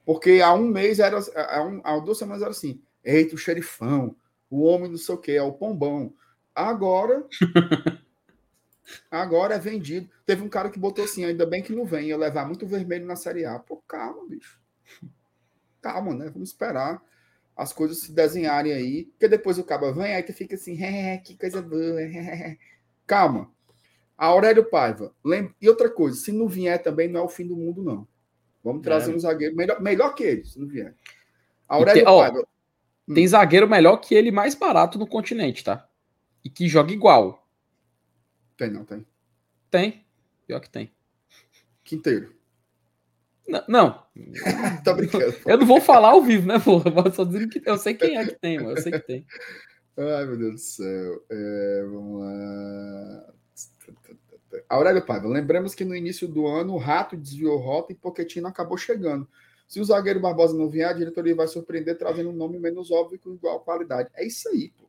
[0.06, 4.14] Porque há um mês era, há, um, há duas semanas era assim: eita, o xerifão,
[4.48, 6.14] o homem não sei o que, é o pombão.
[6.54, 7.26] Agora.
[9.11, 10.09] agora é vendido.
[10.24, 13.07] Teve um cara que botou assim: ainda bem que não vem, ia levar muito vermelho
[13.07, 13.59] na Série A.
[13.59, 14.61] Pô, calma, bicho.
[15.80, 16.30] Calma, né?
[16.30, 17.03] Vamos esperar
[17.61, 21.18] as coisas se desenharem aí, porque depois o cabo vem, aí tu fica assim, é,
[21.18, 22.01] que coisa boa.
[22.01, 22.57] É.
[23.07, 23.51] Calma.
[24.16, 25.55] A Aurélio Paiva, lembra...
[25.61, 28.09] e outra coisa, se não vier também não é o fim do mundo, não.
[28.64, 29.14] Vamos trazer é.
[29.14, 30.95] um zagueiro melhor, melhor que ele, se não vier.
[31.68, 32.41] Aurélio tem, Paiva.
[32.41, 35.86] Ó, tem zagueiro melhor que ele, mais barato no continente, tá?
[36.43, 37.39] E que joga igual.
[38.61, 39.06] Tem, não, tem.
[39.70, 40.04] Tem.
[40.46, 40.92] Pior que tem.
[41.82, 42.34] Quinteiro.
[43.48, 43.64] Não.
[43.66, 44.06] não.
[44.84, 45.34] tá brincando.
[45.46, 46.90] Eu não vou falar ao vivo, né, porra?
[46.90, 48.72] Mas só dizendo que eu sei quem é que tem, mano.
[48.72, 49.26] Eu sei que tem.
[49.96, 51.24] Ai, meu Deus do céu.
[51.30, 53.34] É, vamos lá.
[54.68, 58.76] Aurélio Paiva, lembramos que no início do ano o Rato desviou rota e Poquetino acabou
[58.76, 59.26] chegando.
[59.66, 63.18] Se o zagueiro Barbosa não vier, a diretoria vai surpreender trazendo um nome menos óbvio
[63.18, 64.11] com igual qualidade.
[64.12, 64.86] É isso aí, pô.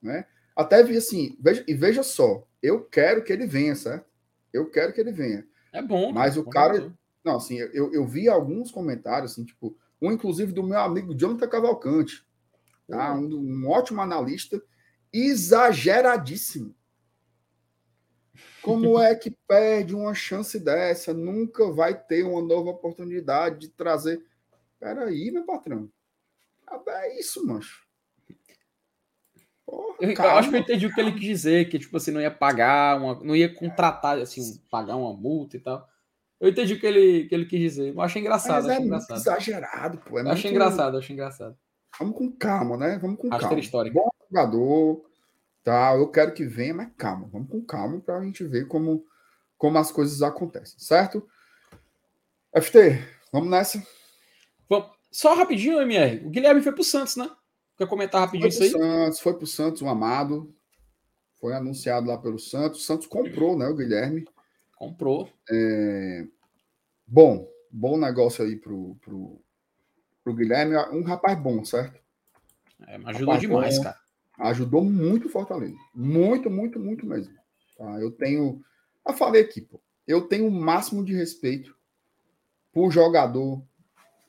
[0.00, 0.26] Né?
[0.56, 4.06] Até vi assim, veja, e veja só, eu quero que ele venha, certo?
[4.52, 5.46] Eu quero que ele venha.
[5.72, 6.12] É bom.
[6.12, 6.94] Mas o cara,
[7.24, 11.48] não, assim, eu, eu vi alguns comentários, assim, tipo, um inclusive do meu amigo Jonathan
[11.48, 12.24] Cavalcante,
[12.86, 13.14] tá?
[13.14, 14.62] Um, um ótimo analista,
[15.12, 16.74] exageradíssimo.
[18.62, 21.12] Como é que perde uma chance dessa?
[21.12, 24.24] Nunca vai ter uma nova oportunidade de trazer.
[24.80, 25.90] Peraí, meu patrão.
[26.88, 27.83] É isso, mancho.
[29.66, 32.20] Porra, eu, acho que eu entendi o que ele quis dizer, que tipo assim, não
[32.20, 35.88] ia pagar, uma, não ia contratar, assim, pagar uma multa e tal.
[36.40, 37.94] Eu entendi o que ele, que ele quis dizer.
[37.94, 38.64] Eu achei engraçado.
[38.64, 39.16] Mas achei é engraçado.
[39.16, 40.18] exagerado, pô.
[40.18, 41.56] É eu achei engraçado, achei engraçado.
[41.98, 42.98] Vamos com calma, né?
[43.00, 43.60] Vamos com Acho calma.
[43.60, 43.94] Histórica.
[43.94, 45.04] Bom jogador,
[45.62, 45.94] tá?
[45.94, 47.28] Eu quero que venha, mas calma.
[47.32, 49.06] Vamos com calma para a gente ver como,
[49.56, 51.26] como as coisas acontecem, certo?
[52.52, 53.02] FT,
[53.32, 53.82] vamos nessa?
[54.68, 54.90] Vamos.
[55.10, 56.26] Só rapidinho, MR.
[56.26, 57.30] O Guilherme foi pro Santos, né?
[57.76, 58.70] Quer comentar rapidinho isso aí?
[58.70, 60.54] Santos, foi pro Santos, um amado.
[61.40, 62.80] Foi anunciado lá pelo Santos.
[62.80, 64.24] O Santos comprou, né, o Guilherme.
[64.76, 65.28] Comprou.
[65.50, 66.26] É...
[67.06, 69.40] Bom, bom negócio aí pro, pro,
[70.22, 70.76] pro Guilherme.
[70.92, 72.00] Um rapaz bom, certo?
[72.86, 73.98] É, ajudou demais, bom, cara.
[74.38, 75.76] Ajudou muito o Fortaleza.
[75.94, 77.34] Muito, muito, muito mesmo.
[77.76, 78.00] Tá?
[78.00, 78.64] Eu tenho.
[79.06, 79.80] Eu falei aqui, pô.
[80.06, 81.76] Eu tenho o máximo de respeito
[82.72, 83.62] por jogador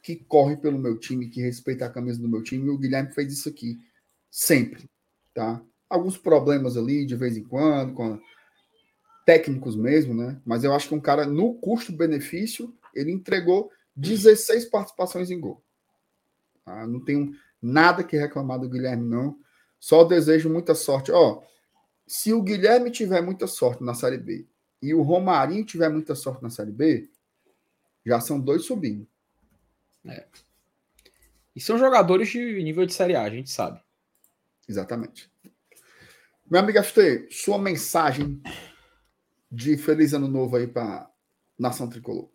[0.05, 2.67] que corre pelo meu time, que respeita a camisa do meu time.
[2.67, 3.79] E o Guilherme fez isso aqui
[4.29, 4.87] sempre,
[5.33, 5.59] tá?
[5.89, 8.19] Alguns problemas ali de vez em quando, com
[9.25, 10.39] técnicos mesmo, né?
[10.45, 15.63] Mas eu acho que um cara, no custo-benefício, ele entregou 16 participações em gol.
[16.63, 16.85] Tá?
[16.85, 19.39] Não tenho nada que reclamar do Guilherme, não.
[19.79, 21.11] Só desejo muita sorte.
[21.11, 21.41] Ó,
[22.05, 24.45] se o Guilherme tiver muita sorte na Série B
[24.83, 27.09] e o Romarinho tiver muita sorte na Série B,
[28.05, 29.07] já são dois subindo.
[30.07, 30.25] É.
[31.55, 33.79] E são jogadores de nível de Série A, a gente sabe.
[34.67, 35.31] Exatamente.
[36.49, 38.41] Meu amigo FT, sua mensagem
[39.51, 41.09] de feliz ano novo aí para
[41.57, 42.29] Nação Tricolor.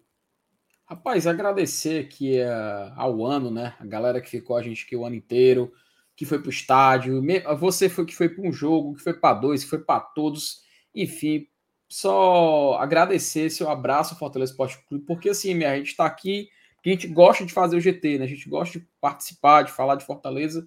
[0.86, 3.76] Rapaz, agradecer aqui uh, ao ano, né?
[3.78, 5.72] A galera que ficou a gente aqui o ano inteiro,
[6.16, 7.22] que foi para o estádio,
[7.58, 10.62] você foi que foi para um jogo, que foi para dois, que foi para todos,
[10.94, 11.46] enfim,
[11.88, 16.48] só agradecer seu abraço Fortaleza Esporte Clube, porque assim, a gente está aqui,
[16.88, 18.24] a gente gosta de fazer o GT, né?
[18.24, 20.66] A gente gosta de participar, de falar de Fortaleza,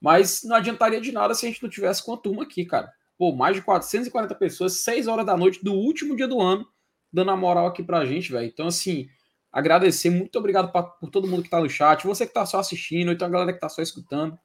[0.00, 2.92] mas não adiantaria de nada se a gente não tivesse com a turma aqui, cara.
[3.16, 6.66] Pô, mais de 440 pessoas, 6 horas da noite do último dia do ano,
[7.12, 8.46] dando a moral aqui pra gente, velho.
[8.46, 9.06] Então, assim,
[9.52, 12.58] agradecer, muito obrigado pra, por todo mundo que tá no chat, você que tá só
[12.58, 14.36] assistindo, então a galera que tá só escutando.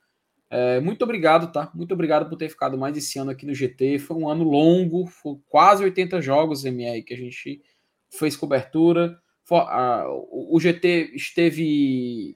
[0.50, 1.72] É, muito obrigado, tá?
[1.74, 4.00] Muito obrigado por ter ficado mais esse ano aqui no GT.
[4.00, 7.62] Foi um ano longo, foi quase 80 jogos MR que a gente
[8.10, 9.18] fez cobertura.
[9.48, 12.36] For, a, o GT esteve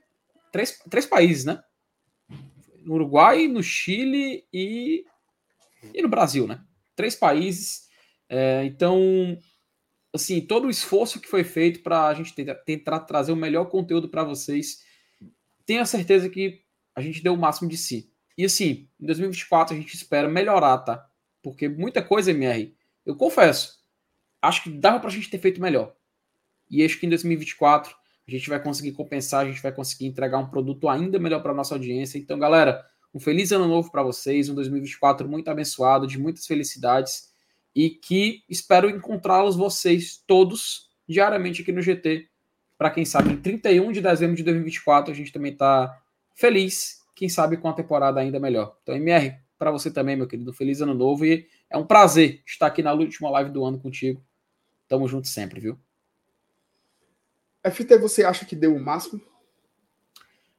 [0.50, 1.62] três, três países, né?
[2.86, 5.04] No Uruguai, no Chile e,
[5.94, 6.64] e no Brasil, né?
[6.96, 7.90] Três países.
[8.30, 9.38] É, então,
[10.14, 13.66] assim, todo o esforço que foi feito para a gente tentar, tentar trazer o melhor
[13.66, 14.82] conteúdo para vocês,
[15.66, 16.62] tenho a certeza que
[16.96, 18.10] a gente deu o máximo de si.
[18.38, 21.06] E assim, em 2024 a gente espera melhorar, tá?
[21.44, 22.74] Porque muita coisa, MR,
[23.06, 23.84] eu confesso,
[24.42, 25.94] acho que dava pra gente ter feito melhor.
[26.72, 27.94] E acho que em 2024
[28.28, 31.54] a gente vai conseguir compensar, a gente vai conseguir entregar um produto ainda melhor para
[31.54, 32.18] nossa audiência.
[32.18, 37.30] Então, galera, um feliz ano novo para vocês, um 2024 muito abençoado, de muitas felicidades
[37.76, 42.30] e que espero encontrá-los vocês todos diariamente aqui no GT.
[42.78, 46.02] Para quem sabe, em 31 de dezembro de 2024 a gente também está
[46.34, 48.78] feliz, quem sabe com a temporada ainda melhor.
[48.82, 52.68] Então, MR, para você também, meu querido, feliz ano novo e é um prazer estar
[52.68, 54.24] aqui na última live do ano contigo.
[54.88, 55.78] Tamo junto sempre, viu?
[57.64, 59.22] FT, você acha que deu o máximo?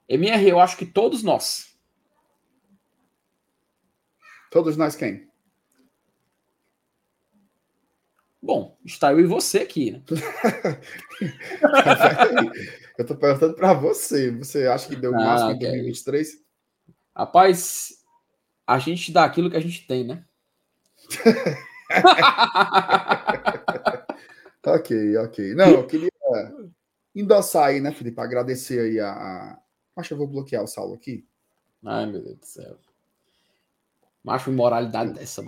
[0.09, 1.77] MR, eu acho que todos nós.
[4.51, 5.31] Todos nós quem?
[8.41, 10.03] Bom, está eu e você aqui, né?
[12.99, 14.31] eu tô perguntando para você.
[14.33, 16.43] Você acha que deu o ah, máximo em 2023?
[17.17, 18.03] Rapaz,
[18.67, 20.25] a gente dá aquilo que a gente tem, né?
[24.67, 25.55] ok, ok.
[25.55, 26.13] Não, eu queria
[27.15, 28.21] endossar aí, né, Felipe?
[28.21, 29.59] Agradecer aí a.
[29.97, 31.27] Acho que eu vou bloquear o Saulo aqui.
[31.85, 32.79] Ai, meu Deus do céu.
[34.25, 35.43] Macho imoralidade dessa,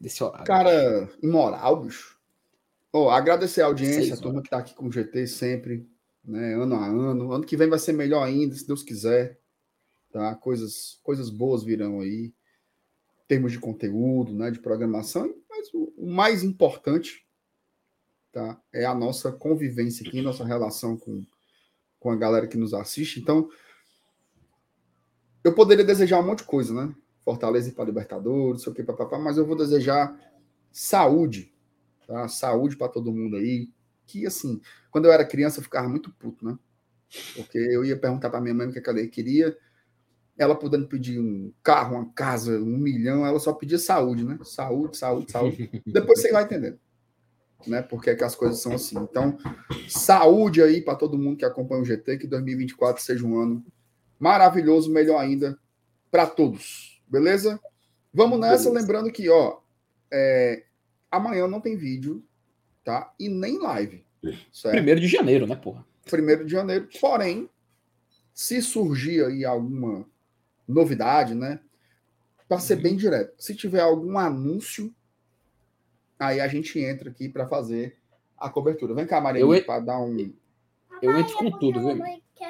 [0.00, 0.46] desse horário.
[0.46, 2.16] Cara, imoral, bicho.
[2.92, 5.88] Oh, agradecer a audiência, Seis, a turma que está aqui com o GT sempre,
[6.24, 7.32] né, ano a ano.
[7.32, 9.40] Ano que vem vai ser melhor ainda, se Deus quiser.
[10.12, 10.32] Tá?
[10.36, 15.34] Coisas, coisas boas virão aí, em termos de conteúdo, né, de programação.
[15.50, 17.23] Mas o, o mais importante
[18.34, 21.24] tá, é a nossa convivência aqui, nossa relação com,
[21.98, 23.20] com a galera que nos assiste.
[23.20, 23.48] Então,
[25.42, 26.94] eu poderia desejar um monte de coisa, né?
[27.24, 30.18] Fortaleza para Libertadores, sei o que, papapá, mas eu vou desejar
[30.70, 31.54] saúde
[32.06, 32.28] Tá?
[32.28, 33.70] Saúde para todo mundo aí.
[34.06, 34.60] Que assim,
[34.90, 36.58] quando eu era criança, eu ficava muito puto, né?
[37.34, 39.56] Porque eu ia perguntar para minha mãe o que ela queria.
[40.36, 44.38] Ela podendo pedir um carro, uma casa, um milhão, ela só pedia saúde, né?
[44.42, 45.82] Saúde, saúde, saúde.
[45.86, 46.78] Depois você vai entendendo,
[47.68, 47.82] né?
[47.82, 48.98] Porque é que as coisas são assim.
[48.98, 49.36] Então,
[49.88, 53.64] saúde aí para todo mundo que acompanha o GT, que 2024 seja um ano
[54.18, 55.58] maravilhoso, melhor ainda
[56.10, 57.02] para todos.
[57.06, 57.60] Beleza?
[58.12, 58.80] Vamos nessa, Beleza.
[58.80, 59.58] lembrando que, ó,
[60.12, 60.64] é,
[61.14, 62.24] Amanhã não tem vídeo,
[62.82, 63.14] tá?
[63.20, 64.04] E nem live.
[64.52, 64.74] Certo?
[64.74, 65.86] Primeiro de janeiro, né, porra?
[66.10, 66.88] Primeiro de janeiro.
[67.00, 67.48] Porém,
[68.32, 70.04] se surgir aí alguma
[70.66, 71.60] novidade, né?
[72.48, 72.82] Para ser uhum.
[72.82, 74.92] bem direto, se tiver algum anúncio,
[76.26, 77.96] aí a gente entra aqui para fazer
[78.36, 78.94] a cobertura.
[78.94, 79.64] Vem cá, Maria, eu...
[79.64, 80.32] para dar um.
[81.02, 82.04] Eu entro com é tudo, viu?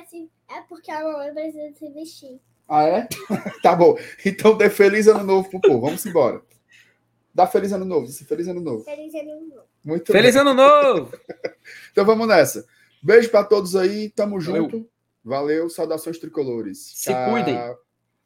[0.08, 0.30] Se...
[0.48, 2.40] É porque a mamãe precisa se vestir.
[2.68, 3.08] Ah, é?
[3.62, 3.96] tá bom.
[4.24, 5.80] Então, dê feliz ano novo pro povo.
[5.82, 6.42] Vamos embora.
[7.34, 8.06] Dá feliz ano novo.
[8.06, 8.84] Feliz ano novo.
[8.84, 9.68] Feliz ano novo.
[9.84, 10.40] Muito feliz bem.
[10.40, 11.12] ano novo!
[11.92, 12.64] então vamos nessa.
[13.02, 14.08] Beijo para todos aí.
[14.10, 14.62] Tamo Valeu.
[14.62, 14.90] junto.
[15.22, 15.68] Valeu.
[15.68, 16.78] Saudações tricolores.
[16.94, 17.30] Se Tchau.
[17.30, 17.58] cuidem.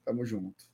[0.05, 0.68] Tamo junto.